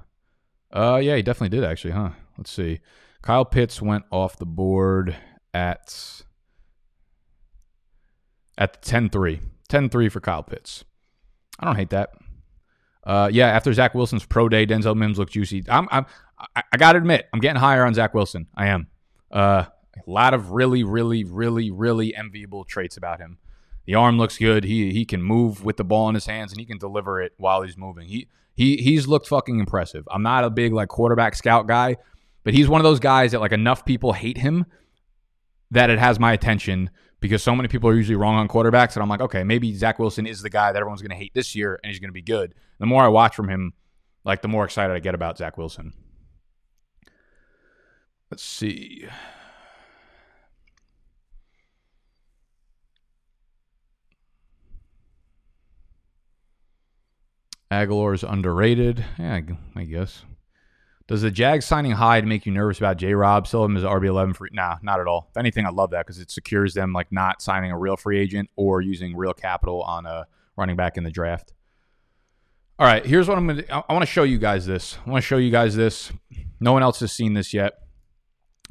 [0.72, 2.12] Uh, yeah, he definitely did actually, huh?
[2.38, 2.80] Let's see.
[3.24, 5.16] Kyle Pitts went off the board
[5.54, 6.22] at
[8.58, 9.42] at 10-3.
[9.70, 10.84] 10-3 for Kyle Pitts.
[11.60, 12.12] I don't hate that.
[13.04, 15.64] Uh, yeah, after Zach Wilson's pro day, Denzel Mims looked juicy.
[15.68, 16.06] I'm, I'm
[16.56, 18.48] I, gotta admit, I'm getting higher on Zach Wilson.
[18.56, 18.88] I am.
[19.32, 19.66] Uh,
[19.96, 23.38] a lot of really, really, really, really enviable traits about him.
[23.86, 24.64] The arm looks good.
[24.64, 27.34] He he can move with the ball in his hands and he can deliver it
[27.38, 28.08] while he's moving.
[28.08, 30.08] He he he's looked fucking impressive.
[30.10, 31.98] I'm not a big like quarterback scout guy,
[32.44, 34.66] but he's one of those guys that like enough people hate him
[35.72, 36.90] that it has my attention
[37.20, 38.96] because so many people are usually wrong on quarterbacks.
[38.96, 41.34] And I'm like, okay, maybe Zach Wilson is the guy that everyone's going to hate
[41.34, 42.54] this year and he's going to be good.
[42.80, 43.74] The more I watch from him,
[44.26, 45.94] like the more excited I get about Zach Wilson.
[48.30, 49.08] Let's see.
[57.72, 59.04] Agholor is underrated.
[59.18, 59.40] Yeah,
[59.76, 60.24] I guess.
[61.08, 63.14] Does the Jags signing Hyde make you nervous about J.
[63.14, 63.46] Rob?
[63.46, 64.50] Still him as RB eleven free?
[64.54, 65.28] Nah, not at all.
[65.32, 68.20] If anything, I love that because it secures them like not signing a real free
[68.20, 71.54] agent or using real capital on a running back in the draft.
[72.80, 73.64] All right, here's what I'm gonna.
[73.70, 74.98] I, I want to show you guys this.
[75.06, 76.12] I want to show you guys this.
[76.60, 77.74] No one else has seen this yet,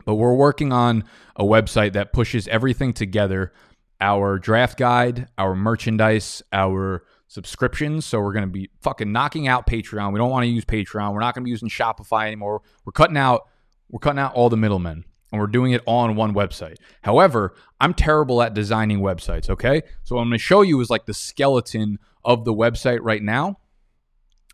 [0.07, 1.05] but we're working on
[1.37, 3.53] a website that pushes everything together:
[4.01, 8.05] our draft guide, our merchandise, our subscriptions.
[8.05, 10.13] So we're going to be fucking knocking out Patreon.
[10.13, 11.15] We don't want to use Patreon.
[11.15, 12.61] We're not going to be using Shopify anymore.
[12.85, 13.49] We're cutting out
[13.89, 16.77] we're cutting out all the middlemen and we're doing it all on one website.
[17.03, 19.83] However, I'm terrible at designing websites, okay?
[20.03, 23.23] So what I'm going to show you is like the skeleton of the website right
[23.23, 23.59] now.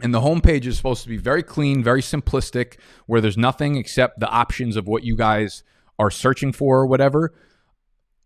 [0.01, 4.20] And the homepage is supposed to be very clean, very simplistic, where there's nothing except
[4.20, 5.64] the options of what you guys
[5.99, 7.33] are searching for or whatever.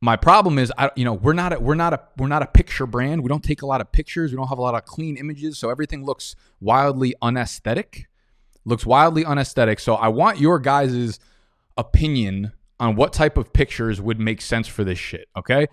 [0.05, 2.47] My problem is, I, you know, we're not a, we're not a we're not a
[2.47, 3.23] picture brand.
[3.23, 4.33] We don't take a lot of pictures.
[4.33, 8.09] We don't have a lot of clean images, so everything looks wildly unesthetic.
[8.65, 9.79] Looks wildly unesthetic.
[9.79, 11.21] So I want your guys'
[11.77, 15.29] opinion on what type of pictures would make sense for this shit.
[15.39, 15.69] Okay,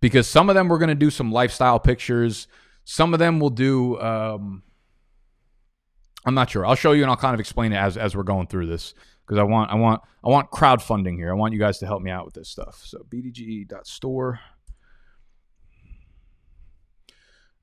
[0.00, 2.48] because some of them we're gonna do some lifestyle pictures.
[2.84, 4.00] Some of them will do.
[4.00, 4.62] Um,
[6.24, 6.64] I'm not sure.
[6.64, 8.94] I'll show you and I'll kind of explain it as as we're going through this
[9.26, 11.30] because I want I want I want crowdfunding here.
[11.30, 12.82] I want you guys to help me out with this stuff.
[12.84, 14.40] So bdge.store.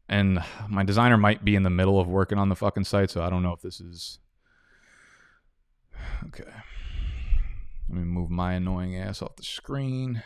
[0.09, 3.23] And my designer might be in the middle of working on the fucking site, so
[3.23, 4.19] I don't know if this is
[6.27, 6.43] Okay.
[7.89, 10.23] Let me move my annoying ass off the screen.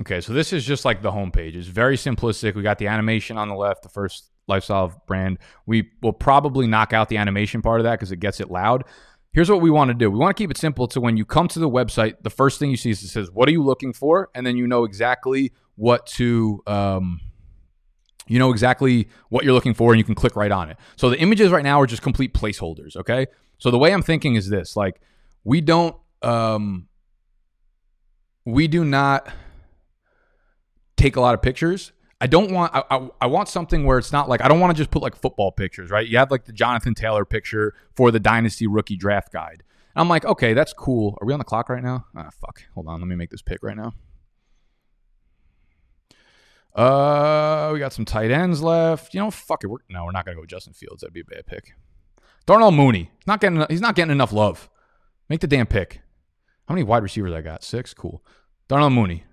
[0.00, 1.56] Okay, so this is just like the homepage.
[1.56, 2.54] It's very simplistic.
[2.54, 5.38] We got the animation on the left, the first lifestyle brand.
[5.66, 8.84] We will probably knock out the animation part of that because it gets it loud.
[9.32, 10.10] Here's what we want to do.
[10.10, 12.58] We want to keep it simple to when you come to the website, the first
[12.58, 14.84] thing you see is it says, "What are you looking for?" and then you know
[14.84, 17.20] exactly what to um,
[18.26, 20.76] you know exactly what you're looking for and you can click right on it.
[20.96, 23.26] So the images right now are just complete placeholders, okay?
[23.58, 25.00] So the way I'm thinking is this, like
[25.44, 26.88] we don't um
[28.44, 29.28] we do not
[30.98, 31.92] take a lot of pictures.
[32.20, 34.76] I don't want I, I, I, want something where it's not like I don't want
[34.76, 36.06] to just put like football pictures, right?
[36.06, 39.62] You have like the Jonathan Taylor picture for the Dynasty rookie draft guide.
[39.94, 41.16] And I'm like, okay, that's cool.
[41.20, 42.06] Are we on the clock right now?
[42.16, 42.64] Ah, fuck.
[42.74, 43.94] Hold on, let me make this pick right now.
[46.74, 49.14] Uh, we got some tight ends left.
[49.14, 49.68] You know, fuck it.
[49.68, 51.02] We're, no, we're not gonna go with Justin Fields.
[51.02, 51.74] That'd be a bad pick.
[52.46, 53.10] Darnell Mooney.
[53.26, 53.64] Not getting.
[53.68, 54.68] He's not getting enough love.
[55.28, 56.00] Make the damn pick.
[56.66, 57.62] How many wide receivers I got?
[57.62, 57.94] Six.
[57.94, 58.24] Cool.
[58.68, 59.24] Darnell Mooney.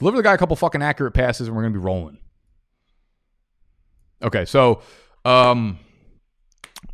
[0.00, 2.18] Deliver the guy a couple fucking accurate passes, and we're gonna be rolling.
[4.22, 4.82] Okay, so
[5.24, 5.78] um,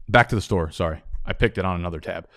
[0.09, 0.71] back to the store.
[0.73, 2.29] Sorry, I picked it on another tab.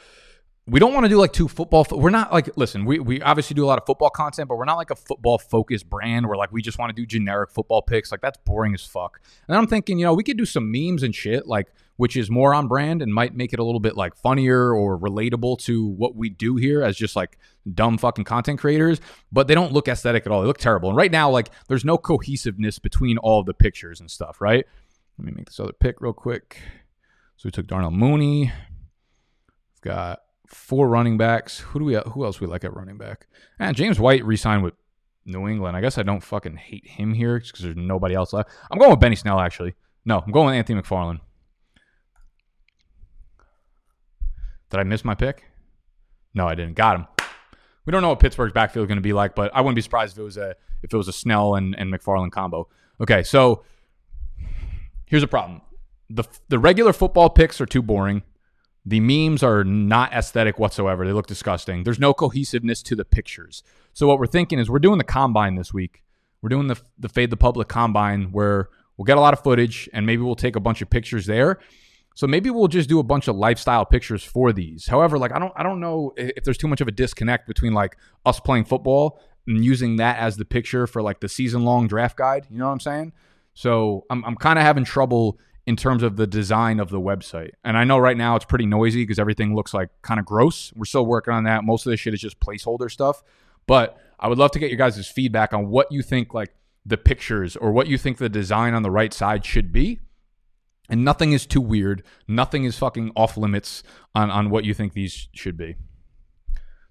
[0.68, 1.84] We don't want to do like two football.
[1.84, 2.86] Fo- we're not like listen.
[2.86, 5.38] We we obviously do a lot of football content, but we're not like a football
[5.38, 8.12] focused brand where like we just want to do generic football picks.
[8.12, 9.20] Like that's boring as fuck.
[9.47, 12.30] And I'm thinking, you know, we could do some memes and shit, like which is
[12.30, 15.86] more on brand and might make it a little bit like funnier or relatable to
[15.86, 17.38] what we do here as just like
[17.74, 19.01] dumb fucking content creators.
[19.32, 20.41] But they don't look aesthetic at all.
[20.41, 20.89] They look terrible.
[20.89, 24.39] And right now, like there's no cohesiveness between all the pictures and stuff.
[24.39, 24.66] Right.
[25.18, 26.62] Let me make this other pick real quick.
[27.38, 28.43] So we took Darnell Mooney.
[28.43, 31.60] We've got four running backs.
[31.60, 32.00] Who do we?
[32.14, 33.28] Who else we like at running back?
[33.60, 34.74] And James White re-signed with
[35.26, 35.78] New England.
[35.78, 38.50] I guess I don't fucking hate him here because there's nobody else left.
[38.70, 39.76] I'm going with Benny Snell actually.
[40.06, 41.20] No, I'm going with Anthony McFarland.
[44.70, 45.45] Did I miss my pick?
[46.34, 46.76] No, I didn't.
[46.76, 47.08] Got him.
[47.86, 49.82] We don't know what Pittsburgh's backfield is going to be like, but I wouldn't be
[49.82, 52.68] surprised if it was a if it was a Snell and, and McFarland combo.
[53.02, 53.64] Okay, so
[55.06, 55.62] here's a problem.
[56.10, 58.24] The the regular football picks are too boring.
[58.89, 61.05] The memes are not aesthetic whatsoever.
[61.05, 61.83] They look disgusting.
[61.83, 63.61] There's no cohesiveness to the pictures.
[63.93, 66.01] So what we're thinking is we're doing the combine this week.
[66.41, 69.87] We're doing the the fade the public combine where we'll get a lot of footage
[69.93, 71.59] and maybe we'll take a bunch of pictures there.
[72.15, 74.87] So maybe we'll just do a bunch of lifestyle pictures for these.
[74.87, 77.73] However, like I don't I don't know if there's too much of a disconnect between
[77.73, 81.87] like us playing football and using that as the picture for like the season long
[81.87, 82.47] draft guide.
[82.49, 83.13] You know what I'm saying?
[83.53, 85.37] So I'm I'm kind of having trouble
[85.70, 87.51] in terms of the design of the website.
[87.63, 90.74] And I know right now it's pretty noisy because everything looks like kind of gross.
[90.76, 91.63] We're still working on that.
[91.63, 93.22] Most of this shit is just placeholder stuff.
[93.67, 96.55] But I would love to get your guys' feedback on what you think like
[96.88, 99.99] the pictures or what you think the design on the right side should be.
[100.89, 102.01] And nothing is too weird.
[102.28, 103.84] Nothing is fucking off limits
[104.15, 105.76] on, on what you think these should be.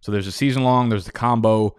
[0.03, 1.75] So there's a season long, there's the combo,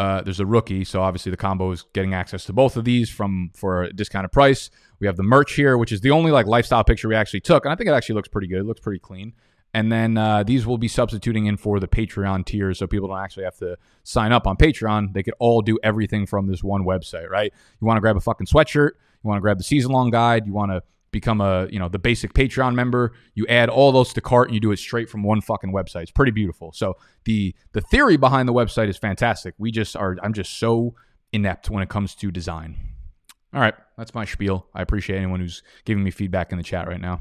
[0.00, 0.82] uh, there's a rookie.
[0.82, 4.32] So obviously the combo is getting access to both of these from for a discounted
[4.32, 4.70] price.
[4.98, 7.66] We have the merch here, which is the only like lifestyle picture we actually took,
[7.66, 8.60] and I think it actually looks pretty good.
[8.60, 9.34] It looks pretty clean.
[9.74, 13.18] And then uh, these will be substituting in for the Patreon tiers, so people don't
[13.18, 15.12] actually have to sign up on Patreon.
[15.12, 17.52] They could all do everything from this one website, right?
[17.80, 18.92] You want to grab a fucking sweatshirt,
[19.22, 20.82] you want to grab the season long guide, you want to
[21.12, 23.12] become a you know the basic Patreon member.
[23.34, 26.02] You add all those to cart and you do it straight from one fucking website.
[26.02, 26.72] It's pretty beautiful.
[26.72, 29.54] So the the theory behind the website is fantastic.
[29.58, 30.94] We just are I'm just so
[31.32, 32.76] inept when it comes to design.
[33.52, 34.66] All right, that's my spiel.
[34.74, 37.20] I appreciate anyone who's giving me feedback in the chat right now.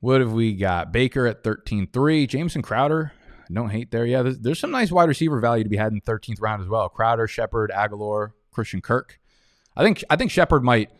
[0.00, 0.92] What have we got?
[0.92, 2.26] Baker at 13-3.
[2.26, 3.12] Jameson Crowder.
[3.52, 4.06] Don't hate there.
[4.06, 6.68] Yeah, there's, there's, some nice wide receiver value to be had in 13th round as
[6.68, 6.88] well.
[6.88, 9.19] Crowder, Shepard, Agholor, Christian Kirk.
[9.80, 10.90] I think I think Shepard might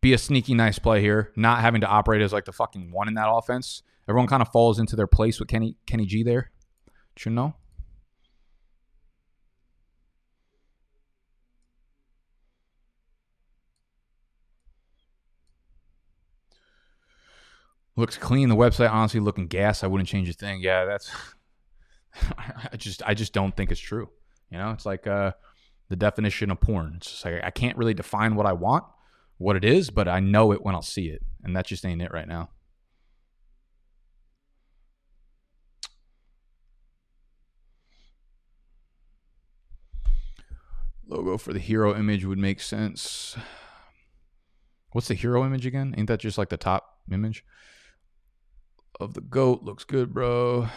[0.00, 3.08] be a sneaky nice play here, not having to operate as like the fucking one
[3.08, 3.82] in that offense.
[4.08, 6.52] Everyone kind of falls into their place with Kenny Kenny G there.
[7.16, 7.56] Should know.
[17.96, 18.48] Looks clean.
[18.48, 19.82] The website honestly looking gas.
[19.82, 20.60] I wouldn't change a thing.
[20.60, 21.10] Yeah, that's.
[22.72, 24.08] I just I just don't think it's true.
[24.50, 25.32] You know, it's like uh,
[25.88, 26.94] the definition of porn.
[26.96, 28.84] It's just like I can't really define what I want,
[29.38, 32.02] what it is, but I know it when I'll see it, and that just ain't
[32.02, 32.50] it right now.
[41.06, 43.36] Logo for the hero image would make sense.
[44.92, 45.94] What's the hero image again?
[45.98, 47.44] Ain't that just like the top image?
[49.00, 50.68] of the goat looks good, bro.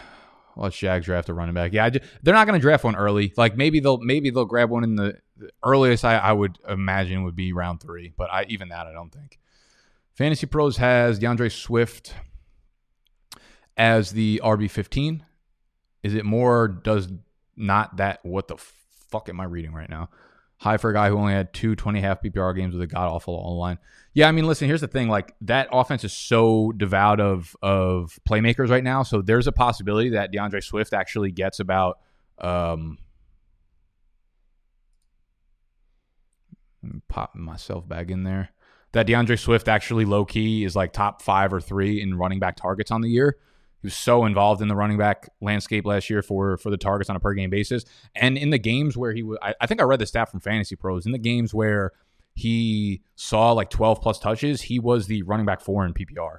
[0.58, 1.72] Watch Jags draft a running back.
[1.72, 3.32] Yeah, just, they're not going to draft one early.
[3.36, 6.04] Like maybe they'll maybe they'll grab one in the, the earliest.
[6.04, 9.38] I, I, would imagine would be round three, but I even that I don't think.
[10.14, 12.12] Fantasy Pros has DeAndre Swift
[13.76, 15.24] as the RB fifteen.
[16.02, 16.66] Is it more?
[16.66, 17.08] Does
[17.56, 18.18] not that?
[18.24, 20.08] What the fuck am I reading right now?
[20.58, 23.08] High for a guy who only had two 20 half PPR games with a god
[23.08, 23.78] awful line.
[24.12, 25.08] Yeah, I mean, listen, here's the thing.
[25.08, 29.02] Like that offense is so devout of of playmakers right now.
[29.02, 31.98] So there's a possibility that DeAndre Swift actually gets about
[32.38, 32.98] um
[37.08, 38.50] pop myself back in there.
[38.92, 42.56] That DeAndre Swift actually low key is like top five or three in running back
[42.56, 43.36] targets on the year.
[43.80, 47.08] He was so involved in the running back landscape last year for for the targets
[47.08, 49.80] on a per game basis, and in the games where he was, I, I think
[49.80, 51.06] I read the stat from Fantasy Pros.
[51.06, 51.92] In the games where
[52.34, 56.38] he saw like 12 plus touches, he was the running back four in PPR.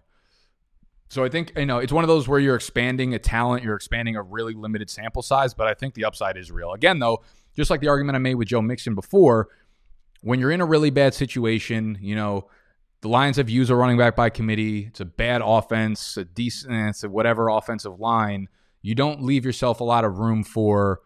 [1.10, 3.76] So I think you know it's one of those where you're expanding a talent, you're
[3.76, 6.74] expanding a really limited sample size, but I think the upside is real.
[6.74, 7.24] Again, though,
[7.56, 9.48] just like the argument I made with Joe Mixon before,
[10.22, 12.50] when you're in a really bad situation, you know
[13.02, 14.86] the Lions have used a running back by committee.
[14.88, 18.48] It's a bad offense, a decent, eh, it's a whatever offensive line.
[18.82, 21.02] You don't leave yourself a lot of room for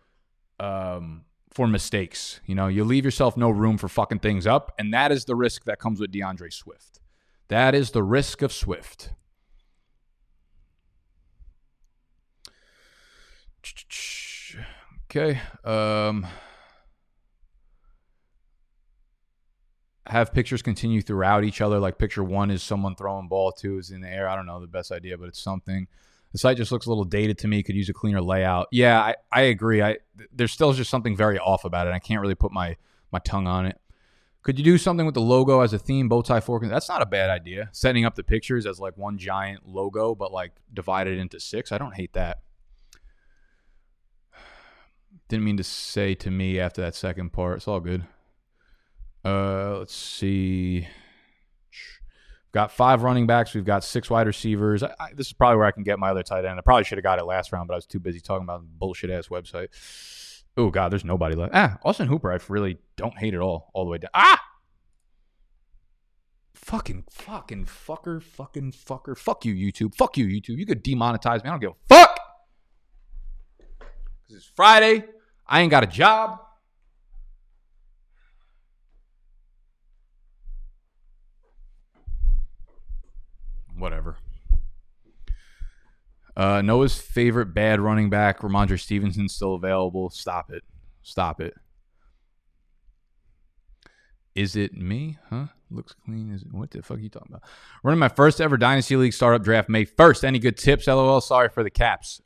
[0.60, 2.40] um, for mistakes.
[2.46, 5.36] You know, you leave yourself no room for fucking things up, and that is the
[5.36, 7.00] risk that comes with DeAndre Swift.
[7.48, 9.12] That is the risk of Swift.
[15.16, 15.40] Okay.
[15.64, 16.26] Um,
[20.08, 21.80] have pictures continue throughout each other.
[21.80, 24.28] Like picture one is someone throwing ball, two is in the air.
[24.28, 25.88] I don't know the best idea, but it's something.
[26.34, 27.62] The site just looks a little dated to me.
[27.64, 28.68] Could use a cleaner layout.
[28.72, 29.82] Yeah, I, I agree.
[29.82, 29.98] I
[30.32, 31.94] there's still just something very off about it.
[31.94, 32.76] I can't really put my
[33.12, 33.80] my tongue on it.
[34.42, 36.64] Could you do something with the logo as a theme, bow tie fork?
[36.68, 37.70] That's not a bad idea.
[37.72, 41.72] Setting up the pictures as like one giant logo, but like divided into six.
[41.72, 42.40] I don't hate that.
[45.30, 47.58] Didn't mean to say to me after that second part.
[47.58, 48.06] It's all good.
[49.24, 50.88] Uh, let's see.
[52.54, 53.56] Got five running backs.
[53.56, 54.84] We've got six wide receivers.
[54.84, 56.60] I, I, this is probably where I can get my other tight end.
[56.60, 58.64] I probably should have got it last round, but I was too busy talking about
[58.78, 59.70] bullshit ass website.
[60.56, 61.52] Oh God, there's nobody left.
[61.56, 64.12] Ah, Austin Hooper, I really don't hate at all, all the way down.
[64.14, 64.40] Ah,
[66.54, 69.18] fucking, fucking fucker, fucking fucker.
[69.18, 69.96] Fuck you, YouTube.
[69.96, 70.58] Fuck you, YouTube.
[70.60, 71.50] You could demonetize me.
[71.50, 72.20] I don't give a fuck.
[73.80, 75.06] Cause it's Friday.
[75.48, 76.40] I ain't got a job.
[83.84, 84.16] Whatever.
[86.38, 90.10] Uh, Noah's favorite bad running back, Rhamondre Stevenson, still available.
[90.10, 90.64] Stop it.
[91.02, 91.54] Stop it.
[94.36, 95.18] Is it me?
[95.30, 95.48] Huh?
[95.70, 96.32] Looks clean.
[96.32, 97.44] Is it, what the fuck are you talking about?
[97.84, 100.24] Running my first ever Dynasty League startup draft May 1st.
[100.24, 100.88] Any good tips?
[100.88, 101.20] LOL.
[101.20, 102.22] Sorry for the caps.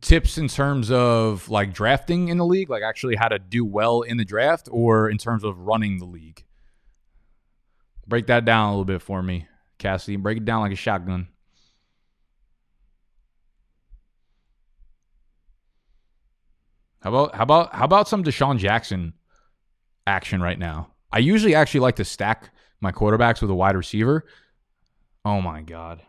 [0.00, 4.02] Tips in terms of like drafting in the league, like actually how to do well
[4.02, 6.44] in the draft, or in terms of running the league?
[8.06, 9.46] Break that down a little bit for me,
[9.78, 10.16] Cassidy.
[10.16, 11.28] Break it down like a shotgun.
[17.00, 19.14] How about how about how about some DeSean Jackson
[20.06, 20.92] action right now?
[21.10, 22.50] I usually actually like to stack
[22.80, 24.24] my quarterbacks with a wide receiver.
[25.24, 26.02] Oh my god.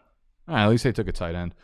[0.47, 1.55] Right, at least they took a tight end.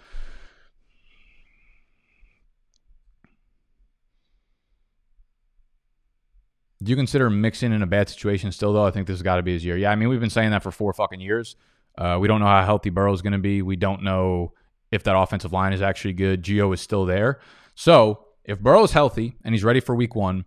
[6.81, 8.85] Do you consider Mixon in a bad situation still, though?
[8.85, 9.75] I think this has got to be his year.
[9.77, 11.57] Yeah, I mean, we've been saying that for four fucking years.
[11.97, 13.61] Uh, we don't know how healthy Burrow is going to be.
[13.61, 14.53] We don't know
[14.91, 16.41] if that offensive line is actually good.
[16.41, 17.39] Gio is still there.
[17.75, 20.45] So if Burrow's healthy and he's ready for week one,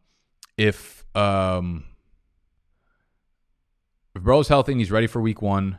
[0.56, 1.84] if um,
[4.14, 5.78] if Burrow's healthy and he's ready for week one,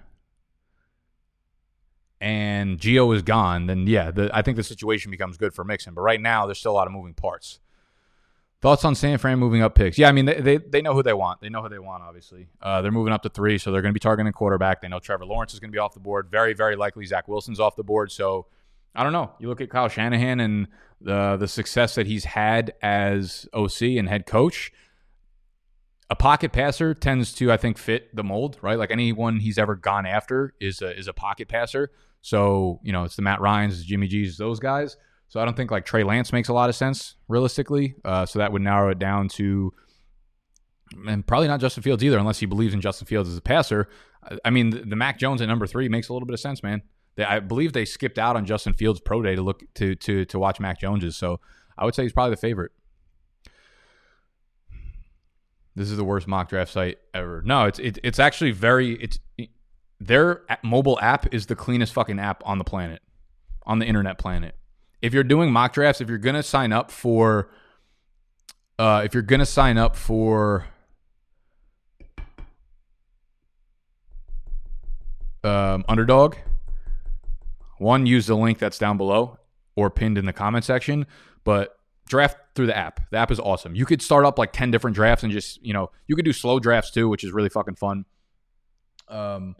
[2.21, 5.93] and Gio is gone, then yeah, the, I think the situation becomes good for Mixon.
[5.93, 7.59] But right now, there's still a lot of moving parts.
[8.63, 9.97] Thoughts on San Fran moving up picks?
[9.97, 11.41] Yeah, I mean they, they, they know who they want.
[11.41, 12.01] They know who they want.
[12.01, 14.79] Obviously, uh, they're moving up to three, so they're going to be targeting quarterback.
[14.79, 16.29] They know Trevor Lawrence is going to be off the board.
[16.31, 18.09] Very very likely Zach Wilson's off the board.
[18.09, 18.45] So
[18.95, 19.33] I don't know.
[19.37, 20.69] You look at Kyle Shanahan and
[21.01, 24.71] the the success that he's had as OC and head coach.
[26.09, 28.77] A pocket passer tends to, I think, fit the mold, right?
[28.77, 31.91] Like anyone he's ever gone after is a, is a pocket passer.
[32.21, 34.95] So you know, it's the Matt Ryan's, Jimmy G's, those guys.
[35.33, 37.95] So I don't think like Trey Lance makes a lot of sense realistically.
[38.05, 39.73] Uh, so that would narrow it down to,
[41.07, 43.89] and probably not Justin Fields either, unless he believes in Justin Fields as a passer.
[44.45, 46.61] I mean, the, the Mac Jones at number three makes a little bit of sense,
[46.61, 46.83] man.
[47.15, 50.23] They, I believe they skipped out on Justin Fields pro day to look to to
[50.23, 51.17] to watch Mac Jones's.
[51.17, 51.39] So
[51.79, 52.71] I would say he's probably the favorite.
[55.75, 57.41] This is the worst mock draft site ever.
[57.43, 59.17] No, it's it, it's actually very it's
[59.99, 63.01] their mobile app is the cleanest fucking app on the planet,
[63.65, 64.53] on the internet planet
[65.03, 67.49] if you're doing mock drafts, if you're gonna sign up for,
[68.79, 70.65] uh, if you're gonna sign up for,
[75.43, 76.37] um, underdog,
[77.79, 79.37] one use the link that's down below
[79.75, 81.05] or pinned in the comment section.
[81.43, 81.77] But
[82.07, 83.01] draft through the app.
[83.11, 83.75] The app is awesome.
[83.75, 86.31] You could start up like ten different drafts and just you know you could do
[86.31, 88.05] slow drafts too, which is really fucking fun.
[89.09, 89.57] Um,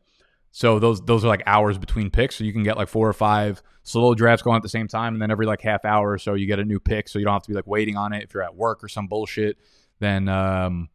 [0.56, 2.36] so those those are like hours between picks.
[2.36, 5.14] So you can get like four or five slow drafts going at the same time,
[5.14, 7.10] and then every like half hour or so you get a new pick.
[7.10, 8.88] So you don't have to be like waiting on it if you're at work or
[8.88, 9.58] some bullshit.
[10.00, 10.90] Then um,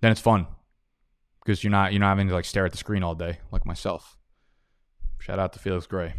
[0.00, 0.46] then it's fun
[1.44, 3.66] because you're not you're not having to like stare at the screen all day like
[3.66, 4.16] myself.
[5.18, 6.14] Shout out to Felix Gray.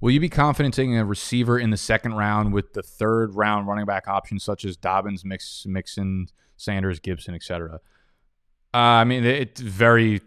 [0.00, 3.68] Will you be confident taking a receiver in the second round with the third round
[3.68, 7.80] running back options such as Dobbins, Mix, Mixon, Sanders, Gibson, etc.?
[8.74, 10.22] Uh, I mean, it's very,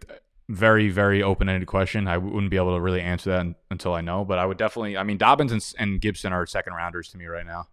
[0.50, 2.08] very, very open ended question.
[2.08, 4.98] I wouldn't be able to really answer that until I know, but I would definitely.
[4.98, 7.68] I mean, Dobbins and, and Gibson are second rounders to me right now.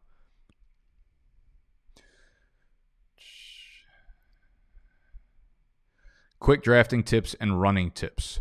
[6.41, 8.41] Quick drafting tips and running tips.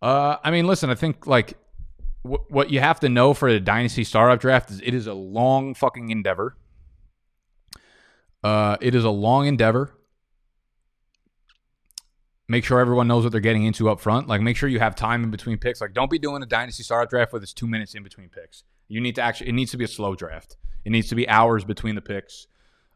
[0.00, 1.54] Uh, I mean, listen, I think like
[2.22, 5.14] w- what you have to know for a dynasty startup draft is it is a
[5.14, 6.56] long fucking endeavor.
[8.44, 9.97] Uh, it is a long endeavor
[12.48, 14.26] make sure everyone knows what they're getting into up front.
[14.26, 15.80] Like make sure you have time in between picks.
[15.80, 18.64] Like don't be doing a dynasty startup draft with it's two minutes in between picks.
[18.88, 20.56] You need to actually it needs to be a slow draft.
[20.84, 22.46] It needs to be hours between the picks.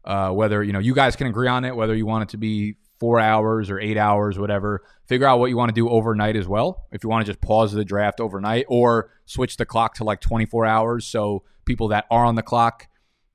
[0.03, 2.37] Uh, whether you know you guys can agree on it, whether you want it to
[2.37, 4.83] be four hours or eight hours, whatever.
[5.07, 6.87] Figure out what you want to do overnight as well.
[6.91, 10.21] If you want to just pause the draft overnight or switch the clock to like
[10.21, 12.87] 24 hours so people that are on the clock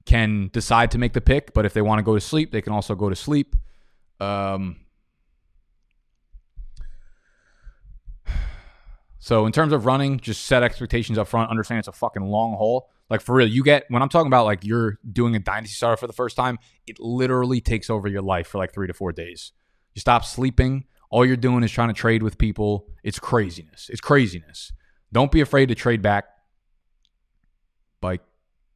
[0.06, 1.52] can decide to make the pick.
[1.52, 3.54] But if they want to go to sleep, they can also go to sleep.
[4.20, 4.76] Um,
[9.18, 11.50] so in terms of running, just set expectations up front.
[11.50, 12.88] Understand it's a fucking long haul.
[13.10, 15.96] Like for real, you get when I'm talking about like you're doing a dynasty starter
[15.96, 19.12] for the first time, it literally takes over your life for like three to four
[19.12, 19.52] days.
[19.94, 20.84] You stop sleeping.
[21.10, 22.86] All you're doing is trying to trade with people.
[23.02, 23.88] It's craziness.
[23.88, 24.72] It's craziness.
[25.10, 26.26] Don't be afraid to trade back.
[28.00, 28.20] Bike,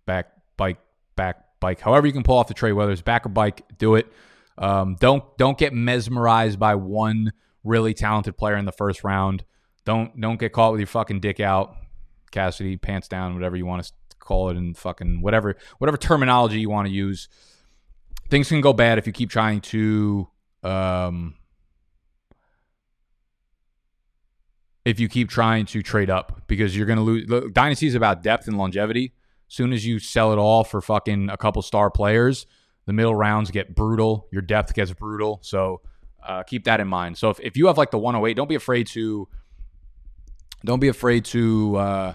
[0.07, 0.78] back, bike,
[1.14, 1.80] back, bike.
[1.80, 4.11] However you can pull off the trade, whether it's back or bike, do it.
[4.57, 7.32] Um, don't don't get mesmerized by one
[7.64, 9.45] really talented player in the first round.
[9.85, 11.76] Don't don't get caught with your fucking dick out,
[12.30, 16.70] Cassidy, pants down, whatever you want to call it, and fucking whatever whatever terminology you
[16.70, 17.28] want to use.
[18.30, 20.28] Things can go bad if you keep trying to
[20.62, 21.35] um,
[24.85, 27.28] if you keep trying to trade up because you're going to lose.
[27.28, 29.12] Look, Dynasty is about depth and longevity.
[29.49, 32.47] Soon as you sell it all for fucking a couple star players,
[32.87, 34.28] the middle rounds get brutal.
[34.33, 35.41] Your depth gets brutal.
[35.43, 35.83] So
[36.26, 37.18] uh, keep that in mind.
[37.18, 39.28] So if, if you have like the 108, don't be afraid to
[40.64, 42.14] don't be afraid to uh,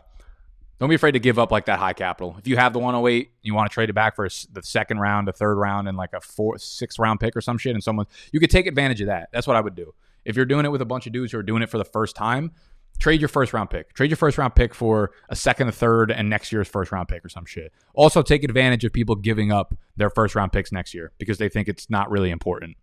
[0.79, 2.35] don't be afraid to give up like that high capital.
[2.37, 4.99] If you have the 108, you want to trade it back for a, the second
[4.99, 7.83] round, a third round, and like a fourth, sixth round pick or some shit, and
[7.83, 9.29] someone you could take advantage of that.
[9.31, 9.93] That's what I would do.
[10.23, 11.85] If you're doing it with a bunch of dudes who are doing it for the
[11.85, 12.51] first time,
[12.99, 13.93] trade your first round pick.
[13.93, 17.07] Trade your first round pick for a second, a third, and next year's first round
[17.07, 17.71] pick or some shit.
[17.95, 21.49] Also, take advantage of people giving up their first round picks next year because they
[21.49, 22.77] think it's not really important.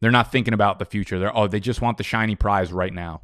[0.00, 1.18] They're not thinking about the future.
[1.18, 3.22] They're oh, they just want the shiny prize right now.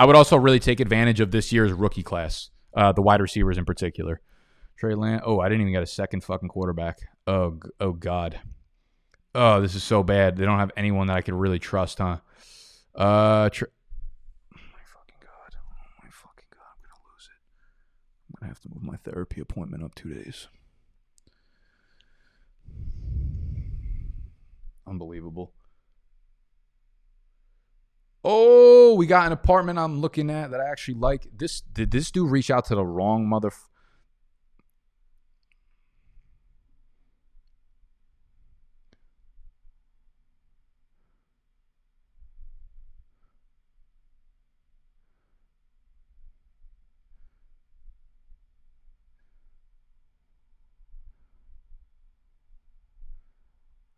[0.00, 3.58] I would also really take advantage of this year's rookie class, uh, the wide receivers
[3.58, 4.22] in particular.
[4.78, 5.22] Trey Lance.
[5.26, 7.00] Oh, I didn't even get a second fucking quarterback.
[7.26, 8.40] Oh, oh God.
[9.34, 10.38] Oh, this is so bad.
[10.38, 12.16] They don't have anyone that I could really trust, huh?
[12.94, 13.68] Uh, tra-
[14.56, 15.54] oh my fucking God.
[15.54, 16.64] Oh my fucking God.
[16.64, 17.42] I'm gonna lose it.
[18.30, 20.48] I'm gonna have to move my therapy appointment up two days.
[24.86, 25.52] Unbelievable.
[28.22, 31.26] Oh, we got an apartment I'm looking at that I actually like.
[31.36, 33.50] This did this dude reach out to the wrong mother?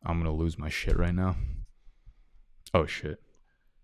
[0.05, 1.37] I'm gonna lose my shit right now.
[2.75, 3.21] Oh shit.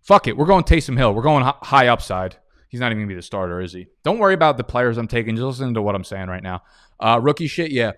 [0.03, 0.37] Fuck it.
[0.37, 1.15] We're going Taysom Hill.
[1.15, 2.37] We're going high upside.
[2.69, 3.87] He's not even going to be the starter, is he?
[4.05, 5.37] Don't worry about the players I'm taking.
[5.37, 6.63] Just listen to what I'm saying right now.
[7.01, 7.93] Uh, rookie shit, yeah.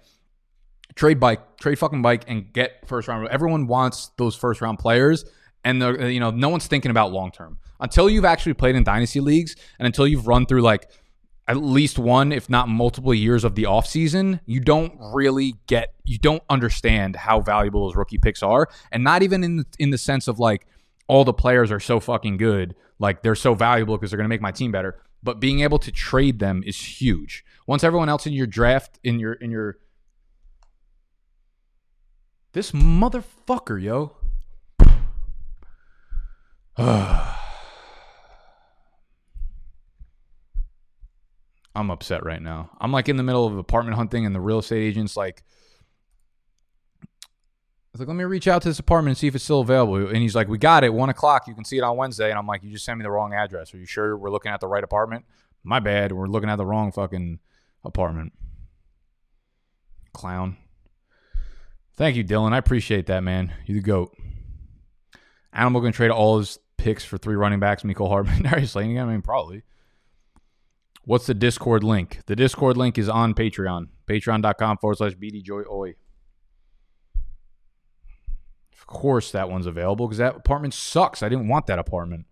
[0.94, 3.28] Trade bike, trade fucking bike, and get first round.
[3.28, 5.24] Everyone wants those first round players,
[5.64, 8.82] and the you know no one's thinking about long term until you've actually played in
[8.82, 10.90] dynasty leagues and until you've run through like
[11.48, 16.16] at least one, if not multiple years of the offseason, you don't really get, you
[16.16, 20.28] don't understand how valuable those rookie picks are, and not even in in the sense
[20.28, 20.66] of like
[21.10, 24.28] all the players are so fucking good, like they're so valuable because they're going to
[24.28, 25.02] make my team better.
[25.24, 27.44] But being able to trade them is huge.
[27.66, 29.78] Once everyone else in your draft, in your in your
[32.52, 34.12] this motherfucker, yo.
[41.74, 42.70] I'm upset right now.
[42.80, 45.42] I'm like in the middle of apartment hunting, and the real estate agent's like,
[47.90, 49.62] I was like, let me reach out to this apartment and see if it's still
[49.62, 49.96] available.
[49.96, 51.48] And he's like, we got it, one o'clock.
[51.48, 52.30] You can see it on Wednesday.
[52.30, 53.74] And I'm like, you just sent me the wrong address.
[53.74, 55.24] Are you sure we're looking at the right apartment?
[55.64, 56.12] My bad.
[56.12, 57.40] We're looking at the wrong fucking
[57.84, 58.32] apartment.
[60.12, 60.56] Clown.
[61.96, 62.52] Thank you, Dylan.
[62.52, 63.52] I appreciate that, man.
[63.66, 64.16] You the goat.
[65.52, 68.98] Animal gonna trade all his picks for three running backs, Mecole Hardman, Darius Slayton.
[68.98, 69.64] I mean, probably.
[71.04, 72.20] What's the Discord link?
[72.26, 73.88] The Discord link is on Patreon.
[74.06, 75.94] Patreon.com forward slash BDJoyOy
[78.90, 81.22] course that one's available because that apartment sucks.
[81.22, 82.26] I didn't want that apartment.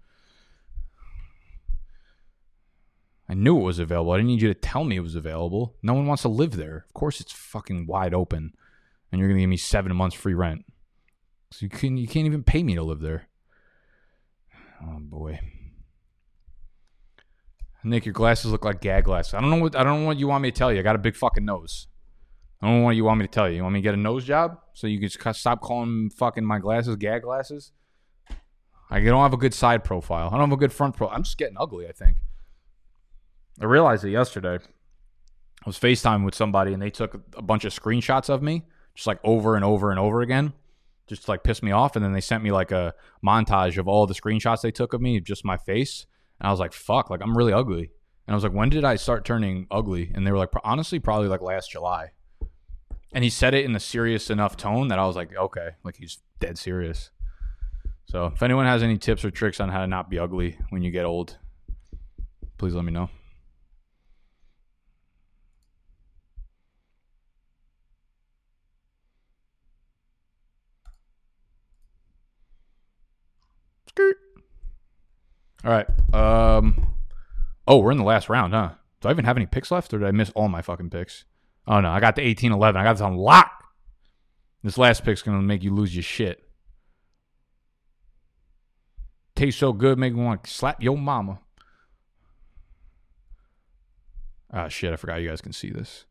[3.28, 4.12] I knew it was available.
[4.12, 5.76] I didn't need you to tell me it was available.
[5.82, 6.84] No one wants to live there.
[6.86, 8.52] Of course, it's fucking wide open,
[9.10, 10.64] and you're gonna give me seven months free rent.
[11.50, 13.28] So you can you can't even pay me to live there.
[14.82, 15.40] Oh boy.
[17.84, 19.34] Nick, your glasses look like gag glasses.
[19.34, 20.80] I don't know what I don't know what you want me to tell you.
[20.80, 21.86] I got a big fucking nose.
[22.60, 23.56] I don't know what you want me to tell you.
[23.56, 26.58] You want me to get a nose job so you can stop calling fucking my
[26.58, 27.72] glasses gag glasses?
[28.90, 30.28] I don't have a good side profile.
[30.28, 31.16] I don't have a good front profile.
[31.16, 32.16] I'm just getting ugly, I think.
[33.60, 34.56] I realized it yesterday.
[34.56, 39.06] I was FaceTime with somebody and they took a bunch of screenshots of me, just
[39.06, 40.52] like over and over and over again,
[41.06, 41.96] just like piss me off.
[41.96, 42.94] And then they sent me like a
[43.24, 46.06] montage of all the screenshots they took of me, just my face.
[46.40, 47.90] And I was like, fuck, like I'm really ugly.
[48.26, 50.12] And I was like, when did I start turning ugly?
[50.14, 52.10] And they were like, honestly, probably like last July.
[53.12, 55.96] And he said it in a serious enough tone that I was like, okay, like
[55.96, 57.10] he's dead serious.
[58.06, 60.82] So if anyone has any tips or tricks on how to not be ugly when
[60.82, 61.36] you get old,
[62.58, 63.10] please let me know.
[75.64, 75.88] All right.
[76.14, 76.86] Um.
[77.66, 78.70] Oh, we're in the last round, huh?
[79.00, 81.24] Do I even have any picks left, or did I miss all my fucking picks?
[81.70, 82.80] Oh no, I got the eighteen eleven.
[82.80, 83.52] I got this on lock.
[84.64, 86.42] This last pick's gonna make you lose your shit.
[89.36, 91.40] Tastes so good, make me want to slap your mama.
[94.50, 96.06] Ah shit, I forgot you guys can see this.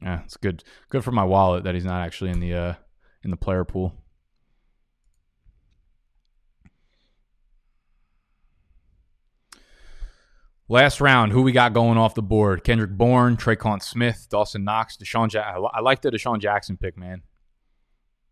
[0.00, 0.62] Yeah, it's good.
[0.88, 2.74] Good for my wallet that he's not actually in the uh
[3.24, 4.01] in the player pool.
[10.72, 12.64] Last round, who we got going off the board?
[12.64, 15.66] Kendrick Bourne, Tre'Quan Smith, Dawson Knox, DeSean Jackson.
[15.70, 17.20] I like the DeSean Jackson pick, man.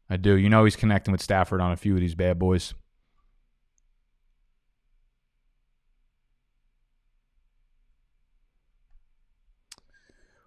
[0.08, 0.38] I do.
[0.38, 2.72] You know he's connecting with Stafford on a few of these bad boys.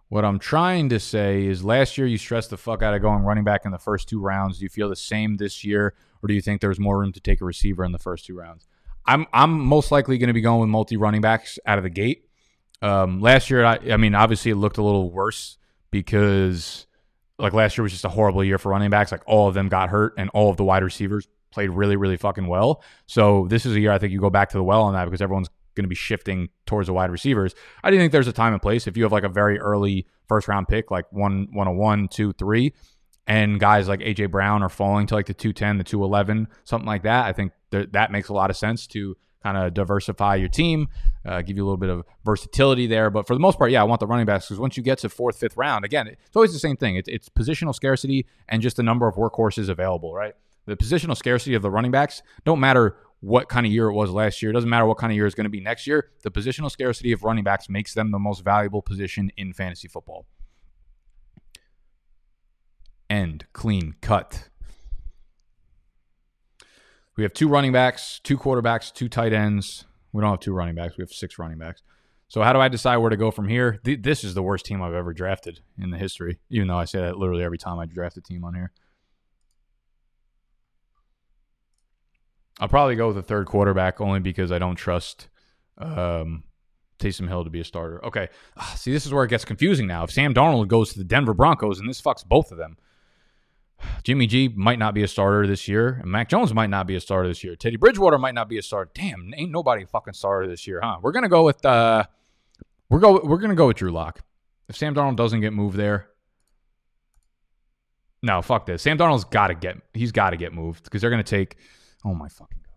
[0.10, 3.22] What I'm trying to say is last year you stressed the fuck out of going
[3.22, 4.58] running back in the first two rounds.
[4.58, 7.20] Do you feel the same this year, or do you think there's more room to
[7.20, 8.66] take a receiver in the first two rounds?
[9.06, 11.89] I'm I'm most likely going to be going with multi running backs out of the
[11.89, 12.26] gate.
[12.82, 15.58] Um, last year, I, I mean, obviously it looked a little worse
[15.91, 16.86] because
[17.39, 19.12] like last year was just a horrible year for running backs.
[19.12, 22.18] Like all of them got hurt, and all of the wide receivers played really, really
[22.18, 22.84] fucking well.
[23.06, 25.06] So this is a year I think you go back to the well on that
[25.06, 27.56] because everyone's going to be shifting towards the wide receivers.
[27.84, 28.88] I do think there's a time and place.
[28.88, 32.74] If you have like a very early first round pick, like one, 101, 2, 3,
[33.28, 37.03] and guys like AJ Brown are falling to like the 210, the 211, something like
[37.03, 40.49] that, I think th- that makes a lot of sense to kind of diversify your
[40.49, 40.88] team,
[41.26, 43.09] uh, give you a little bit of versatility there.
[43.09, 44.99] But for the most part, yeah, I want the running backs because once you get
[44.99, 46.95] to fourth, fifth round, again, it's always the same thing.
[46.95, 50.34] It's, it's positional scarcity and just the number of workhorses available, right?
[50.65, 54.11] The positional scarcity of the running backs don't matter what kind of year it was
[54.11, 54.51] last year.
[54.51, 56.09] It doesn't matter what kind of year it's going to be next year.
[56.24, 60.26] The positional scarcity of running backs makes them the most valuable position in fantasy football.
[63.10, 63.45] End.
[63.54, 63.95] Clean.
[64.01, 64.49] Cut.
[67.16, 69.86] We have two running backs, two quarterbacks, two tight ends.
[70.12, 70.97] We don't have two running backs.
[70.97, 71.84] We have six running backs.
[72.28, 73.80] So how do I decide where to go from here?
[73.84, 76.86] Th- this is the worst team I've ever drafted in the history, even though I
[76.86, 78.72] say that literally every time I draft a team on here.
[82.60, 85.28] I'll probably go with the third quarterback only because I don't trust
[85.78, 86.43] um,
[86.99, 88.04] Taysom Hill to be a starter.
[88.06, 88.30] Okay.
[88.58, 90.04] Ah, see, this is where it gets confusing now.
[90.04, 92.78] If Sam Darnold goes to the Denver Broncos and this fucks both of them,
[94.04, 96.96] Jimmy G might not be a starter this year, and Mac Jones might not be
[96.96, 97.56] a starter this year.
[97.56, 98.92] Teddy Bridgewater might not be a starter.
[98.94, 100.98] Damn, ain't nobody fucking starter this year, huh?
[101.02, 102.06] We're gonna go with uh,
[102.90, 104.22] we're go we're gonna go with Drew Lock.
[104.70, 106.10] If Sam Darnold doesn't get moved there,
[108.24, 108.82] no, fuck this.
[108.82, 111.58] Sam Darnold's got to get he's got to get moved because they're gonna take.
[112.06, 112.74] Oh my fucking god.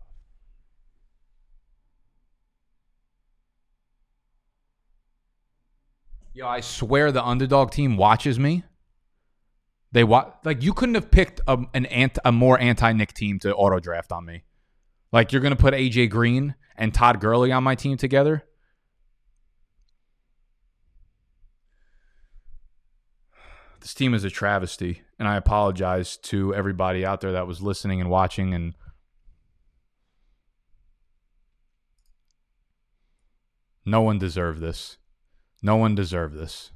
[6.33, 8.63] Yo, I swear the underdog team watches me.
[9.91, 13.55] They wa- like you couldn't have picked a, an a more anti Nick team to
[13.55, 14.43] auto draft on me.
[15.11, 18.43] Like you're gonna put AJ Green and Todd Gurley on my team together.
[23.79, 28.01] This team is a travesty, and I apologize to everybody out there that was listening
[28.01, 28.73] and watching and
[33.85, 34.97] no one deserved this.
[35.61, 36.71] No one deserved this.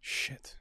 [0.00, 0.56] Shit.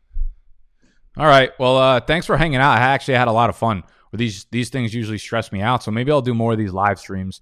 [1.20, 1.52] All right.
[1.60, 2.78] Well, uh, thanks for hanging out.
[2.78, 3.84] I actually had a lot of fun.
[4.14, 6.98] These these things usually stress me out, so maybe I'll do more of these live
[6.98, 7.42] streams.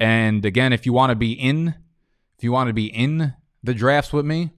[0.00, 1.74] And again, if you want to be in,
[2.38, 4.52] if you want to be in the drafts with me,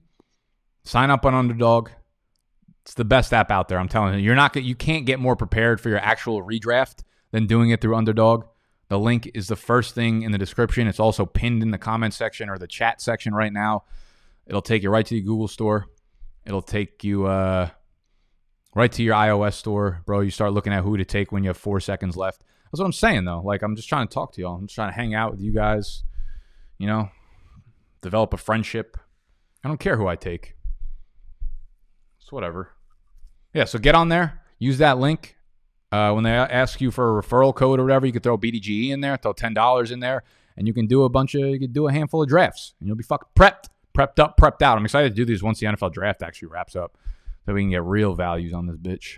[0.83, 1.89] sign up on Underdog.
[2.83, 3.77] It's the best app out there.
[3.77, 7.47] I'm telling you, you're not you can't get more prepared for your actual redraft than
[7.47, 8.45] doing it through Underdog.
[8.87, 10.87] The link is the first thing in the description.
[10.87, 13.83] It's also pinned in the comment section or the chat section right now.
[14.47, 15.87] It'll take you right to the Google store.
[16.45, 17.25] It'll take you.
[17.25, 17.69] Uh,
[18.75, 20.21] right to your iOS store, bro.
[20.21, 22.43] You start looking at who to take when you have four seconds left.
[22.71, 23.41] That's what I'm saying, though.
[23.41, 24.55] Like, I'm just trying to talk to y'all.
[24.55, 26.03] I'm just trying to hang out with you guys,
[26.77, 27.09] you know,
[28.01, 28.97] develop a friendship.
[29.63, 30.55] I don't care who I take.
[32.21, 32.69] It's whatever.
[33.53, 35.35] Yeah, so get on there, use that link,
[35.91, 38.91] Uh, when they ask you for a referral code or whatever, you could throw BDGE
[38.91, 40.23] in there, throw ten dollars in there,
[40.55, 42.87] and you can do a bunch of you can do a handful of drafts, and
[42.87, 44.77] you'll be fucking prepped, prepped up, prepped out.
[44.77, 46.97] I'm excited to do these once the NFL draft actually wraps up,
[47.45, 49.17] so we can get real values on this bitch.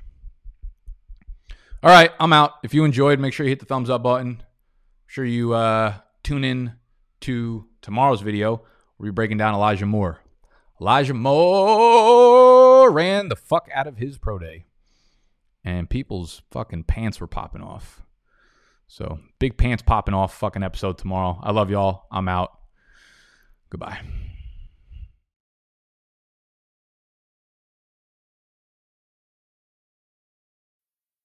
[1.82, 2.52] All right, I'm out.
[2.64, 4.38] If you enjoyed, make sure you hit the thumbs up button.
[4.38, 6.74] Make sure you uh, tune in
[7.22, 8.64] to tomorrow's video.
[8.98, 10.20] We'll be breaking down Elijah Moore.
[10.80, 14.66] Elijah Moore ran the fuck out of his pro day
[15.64, 18.02] and people's fucking pants were popping off.
[18.88, 21.40] So, big pants popping off fucking episode tomorrow.
[21.42, 22.06] I love y'all.
[22.12, 22.52] I'm out.
[23.70, 24.00] Goodbye.